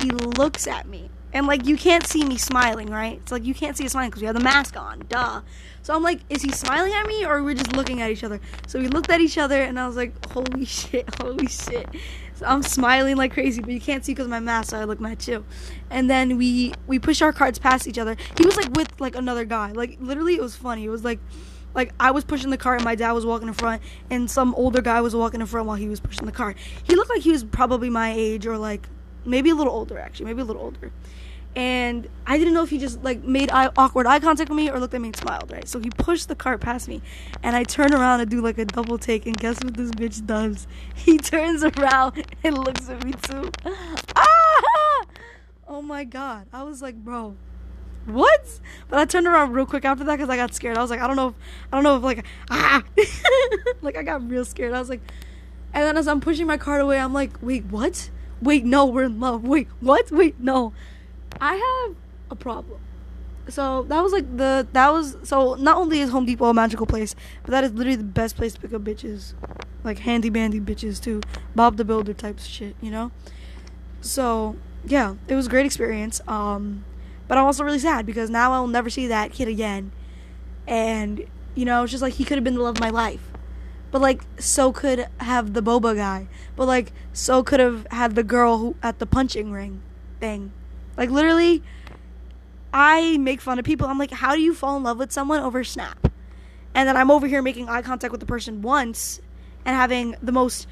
he 0.00 0.10
looks 0.10 0.66
at 0.66 0.86
me. 0.86 1.10
And 1.32 1.46
like 1.46 1.66
you 1.66 1.76
can't 1.76 2.06
see 2.06 2.24
me 2.24 2.38
smiling, 2.38 2.88
right? 2.88 3.18
It's 3.22 3.32
like 3.32 3.44
you 3.44 3.54
can't 3.54 3.76
see 3.76 3.84
us 3.84 3.92
smiling 3.92 4.10
because 4.10 4.22
we 4.22 4.26
have 4.26 4.36
the 4.36 4.42
mask 4.42 4.76
on. 4.76 5.04
Duh. 5.08 5.42
So 5.82 5.94
I'm 5.94 6.02
like, 6.02 6.20
is 6.30 6.42
he 6.42 6.50
smiling 6.50 6.92
at 6.94 7.06
me 7.06 7.26
or 7.26 7.42
we're 7.42 7.54
just 7.54 7.76
looking 7.76 8.00
at 8.00 8.10
each 8.10 8.24
other? 8.24 8.40
So 8.66 8.80
we 8.80 8.88
looked 8.88 9.10
at 9.10 9.20
each 9.20 9.36
other 9.38 9.62
and 9.62 9.78
I 9.78 9.86
was 9.86 9.96
like, 9.96 10.24
holy 10.26 10.64
shit, 10.64 11.08
holy 11.20 11.46
shit. 11.46 11.88
So 12.34 12.46
I'm 12.46 12.62
smiling 12.62 13.16
like 13.16 13.32
crazy, 13.32 13.60
but 13.60 13.70
you 13.70 13.80
can't 13.80 14.04
see 14.04 14.12
because 14.12 14.28
my 14.28 14.40
mask, 14.40 14.70
so 14.70 14.78
I 14.78 14.84
look 14.84 15.00
mad 15.00 15.18
too. 15.18 15.44
And 15.90 16.08
then 16.08 16.36
we 16.36 16.74
we 16.86 16.98
push 16.98 17.22
our 17.22 17.32
carts 17.32 17.58
past 17.58 17.86
each 17.86 17.98
other. 17.98 18.16
He 18.38 18.44
was 18.44 18.56
like 18.56 18.70
with 18.74 19.00
like 19.00 19.16
another 19.16 19.44
guy. 19.44 19.72
Like 19.72 19.96
literally, 20.00 20.34
it 20.36 20.42
was 20.42 20.54
funny. 20.54 20.84
It 20.84 20.90
was 20.90 21.04
like 21.04 21.18
like 21.76 21.92
I 22.00 22.10
was 22.10 22.24
pushing 22.24 22.50
the 22.50 22.56
cart 22.56 22.78
and 22.78 22.84
my 22.84 22.94
dad 22.94 23.12
was 23.12 23.24
walking 23.24 23.46
in 23.46 23.54
front 23.54 23.82
and 24.10 24.28
some 24.28 24.54
older 24.54 24.80
guy 24.80 25.00
was 25.02 25.14
walking 25.14 25.40
in 25.40 25.46
front 25.46 25.66
while 25.66 25.76
he 25.76 25.88
was 25.88 26.00
pushing 26.00 26.26
the 26.26 26.32
cart. 26.32 26.56
He 26.82 26.96
looked 26.96 27.10
like 27.10 27.22
he 27.22 27.30
was 27.30 27.44
probably 27.44 27.90
my 27.90 28.12
age 28.12 28.46
or 28.46 28.58
like 28.58 28.88
maybe 29.24 29.50
a 29.50 29.54
little 29.54 29.72
older 29.72 29.98
actually, 29.98 30.26
maybe 30.26 30.40
a 30.40 30.44
little 30.44 30.62
older. 30.62 30.90
And 31.54 32.08
I 32.26 32.36
didn't 32.36 32.52
know 32.52 32.62
if 32.62 32.70
he 32.70 32.78
just 32.78 33.02
like 33.02 33.22
made 33.22 33.50
eye, 33.50 33.70
awkward 33.76 34.06
eye 34.06 34.20
contact 34.20 34.50
with 34.50 34.56
me 34.56 34.70
or 34.70 34.80
looked 34.80 34.94
at 34.94 35.00
me 35.00 35.08
and 35.08 35.16
smiled, 35.16 35.50
right? 35.52 35.68
So 35.68 35.78
he 35.78 35.90
pushed 35.90 36.28
the 36.28 36.34
cart 36.34 36.60
past 36.60 36.88
me 36.88 37.02
and 37.42 37.54
I 37.54 37.62
turn 37.62 37.94
around 37.94 38.20
and 38.20 38.30
do 38.30 38.40
like 38.40 38.58
a 38.58 38.64
double 38.64 38.98
take 38.98 39.26
and 39.26 39.36
guess 39.36 39.62
what 39.62 39.76
this 39.76 39.90
bitch 39.92 40.26
does? 40.26 40.66
He 40.94 41.18
turns 41.18 41.62
around 41.62 42.24
and 42.42 42.58
looks 42.58 42.88
at 42.88 43.04
me 43.04 43.12
too. 43.12 43.50
Ah! 44.16 45.02
Oh 45.68 45.82
my 45.82 46.04
god. 46.04 46.46
I 46.52 46.62
was 46.62 46.80
like, 46.80 46.94
bro, 46.94 47.36
what? 48.06 48.60
But 48.88 48.98
I 48.98 49.04
turned 49.04 49.26
around 49.26 49.52
real 49.52 49.66
quick 49.66 49.84
after 49.84 50.04
that 50.04 50.16
because 50.16 50.30
I 50.30 50.36
got 50.36 50.54
scared. 50.54 50.78
I 50.78 50.82
was 50.82 50.90
like, 50.90 51.00
I 51.00 51.06
don't 51.06 51.16
know 51.16 51.28
if, 51.28 51.34
I 51.72 51.76
don't 51.76 51.84
know 51.84 51.96
if 51.96 52.02
like, 52.02 52.24
ah, 52.50 52.82
like 53.82 53.96
I 53.96 54.02
got 54.02 54.28
real 54.28 54.44
scared. 54.44 54.72
I 54.72 54.78
was 54.78 54.88
like, 54.88 55.00
and 55.74 55.84
then 55.84 55.96
as 55.96 56.08
I'm 56.08 56.20
pushing 56.20 56.46
my 56.46 56.56
cart 56.56 56.80
away, 56.80 56.98
I'm 56.98 57.12
like, 57.12 57.32
wait, 57.42 57.66
what? 57.66 58.10
Wait, 58.40 58.64
no, 58.64 58.86
we're 58.86 59.04
in 59.04 59.20
love. 59.20 59.44
Wait, 59.44 59.68
what? 59.80 60.10
Wait, 60.10 60.38
no. 60.40 60.72
I 61.40 61.56
have 61.86 61.96
a 62.30 62.36
problem. 62.36 62.80
So 63.48 63.84
that 63.84 64.02
was 64.02 64.12
like 64.12 64.36
the 64.36 64.66
that 64.72 64.92
was 64.92 65.16
so 65.22 65.54
not 65.54 65.76
only 65.76 66.00
is 66.00 66.10
Home 66.10 66.26
Depot 66.26 66.46
a 66.46 66.54
magical 66.54 66.86
place, 66.86 67.14
but 67.42 67.52
that 67.52 67.62
is 67.62 67.72
literally 67.72 67.96
the 67.96 68.04
best 68.04 68.36
place 68.36 68.54
to 68.54 68.60
pick 68.60 68.72
up 68.72 68.82
bitches, 68.82 69.34
like 69.84 70.00
handy 70.00 70.30
bandy 70.30 70.60
bitches 70.60 71.00
too, 71.00 71.20
Bob 71.54 71.76
the 71.76 71.84
Builder 71.84 72.12
types 72.12 72.46
shit, 72.46 72.74
you 72.80 72.90
know. 72.90 73.12
So 74.00 74.56
yeah, 74.84 75.14
it 75.28 75.34
was 75.34 75.46
a 75.46 75.50
great 75.50 75.66
experience. 75.66 76.20
Um, 76.26 76.84
but 77.28 77.38
I'm 77.38 77.44
also 77.44 77.64
really 77.64 77.78
sad 77.78 78.06
because 78.06 78.30
now 78.30 78.52
I'll 78.52 78.66
never 78.66 78.90
see 78.90 79.06
that 79.08 79.32
kid 79.32 79.48
again, 79.48 79.92
and 80.66 81.26
you 81.54 81.64
know 81.64 81.82
it's 81.82 81.90
just 81.90 82.02
like 82.02 82.14
he 82.14 82.24
could 82.24 82.36
have 82.36 82.44
been 82.44 82.54
the 82.54 82.62
love 82.62 82.76
of 82.76 82.80
my 82.80 82.90
life, 82.90 83.30
but 83.90 84.00
like 84.00 84.22
so 84.38 84.72
could 84.72 85.06
have 85.18 85.54
the 85.54 85.62
boba 85.62 85.96
guy, 85.96 86.28
but 86.56 86.66
like 86.66 86.92
so 87.12 87.42
could 87.42 87.60
have 87.60 87.86
had 87.90 88.14
the 88.14 88.24
girl 88.24 88.58
who 88.58 88.76
at 88.82 88.98
the 88.98 89.06
punching 89.06 89.50
ring 89.52 89.82
thing, 90.20 90.52
like 90.96 91.10
literally 91.10 91.62
I 92.72 93.16
make 93.16 93.40
fun 93.40 93.58
of 93.58 93.64
people. 93.64 93.88
I'm 93.88 93.98
like, 93.98 94.10
how 94.10 94.34
do 94.34 94.42
you 94.42 94.52
fall 94.52 94.76
in 94.76 94.82
love 94.82 94.98
with 94.98 95.10
someone 95.10 95.40
over 95.40 95.64
Snap? 95.64 96.12
And 96.74 96.86
then 96.86 96.94
I'm 96.94 97.10
over 97.10 97.26
here 97.26 97.40
making 97.40 97.70
eye 97.70 97.80
contact 97.80 98.12
with 98.12 98.20
the 98.20 98.26
person 98.26 98.60
once 98.60 99.18
and 99.64 99.74
having 99.74 100.14
the 100.22 100.30
most 100.30 100.66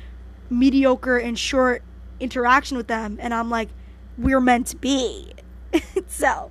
mediocre 0.50 1.16
and 1.16 1.38
short 1.38 1.82
interaction 2.20 2.76
with 2.76 2.88
them. 2.88 3.16
And 3.22 3.32
I'm 3.32 3.48
like, 3.48 3.70
we're 4.18 4.42
meant 4.42 4.66
to 4.66 4.76
be. 4.76 5.32
so 6.08 6.50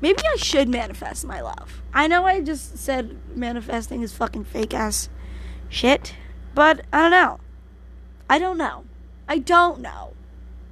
maybe 0.00 0.22
I 0.32 0.36
should 0.36 0.68
manifest 0.68 1.24
my 1.24 1.40
love. 1.40 1.82
I 1.92 2.06
know 2.06 2.24
I 2.24 2.40
just 2.40 2.78
said 2.78 3.16
manifesting 3.34 4.02
is 4.02 4.12
fucking 4.12 4.44
fake 4.44 4.74
ass 4.74 5.08
shit, 5.68 6.14
but 6.54 6.84
I 6.92 7.02
don't 7.02 7.10
know. 7.10 7.40
I 8.28 8.38
don't 8.38 8.58
know. 8.58 8.84
I 9.28 9.38
don't 9.38 9.80
know. 9.80 10.12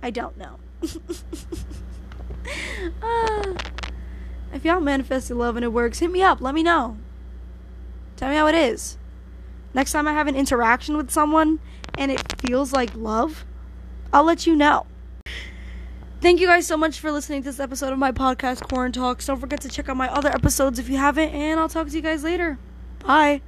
I 0.02 0.10
don't 0.10 0.36
know. 0.36 0.58
uh, 3.02 3.54
if 4.52 4.64
y'all 4.64 4.80
manifested 4.80 5.36
love 5.36 5.56
and 5.56 5.64
it 5.64 5.72
works, 5.72 6.00
hit 6.00 6.10
me 6.10 6.22
up. 6.22 6.40
Let 6.40 6.54
me 6.54 6.62
know. 6.62 6.98
Tell 8.16 8.28
me 8.30 8.36
how 8.36 8.46
it 8.46 8.54
is. 8.54 8.98
Next 9.72 9.92
time 9.92 10.06
I 10.06 10.12
have 10.12 10.28
an 10.28 10.36
interaction 10.36 10.96
with 10.96 11.10
someone 11.10 11.58
and 11.98 12.10
it 12.12 12.40
feels 12.40 12.72
like 12.72 12.94
love, 12.94 13.44
I'll 14.12 14.24
let 14.24 14.46
you 14.46 14.54
know. 14.54 14.86
Thank 16.24 16.40
you 16.40 16.46
guys 16.46 16.66
so 16.66 16.78
much 16.78 17.00
for 17.00 17.12
listening 17.12 17.42
to 17.42 17.50
this 17.50 17.60
episode 17.60 17.92
of 17.92 17.98
my 17.98 18.10
podcast, 18.10 18.66
Corn 18.66 18.92
Talks. 18.92 19.26
Don't 19.26 19.38
forget 19.38 19.60
to 19.60 19.68
check 19.68 19.90
out 19.90 19.98
my 19.98 20.10
other 20.10 20.30
episodes 20.30 20.78
if 20.78 20.88
you 20.88 20.96
haven't, 20.96 21.28
and 21.34 21.60
I'll 21.60 21.68
talk 21.68 21.86
to 21.88 21.94
you 21.94 22.00
guys 22.00 22.24
later. 22.24 22.58
Bye. 23.00 23.42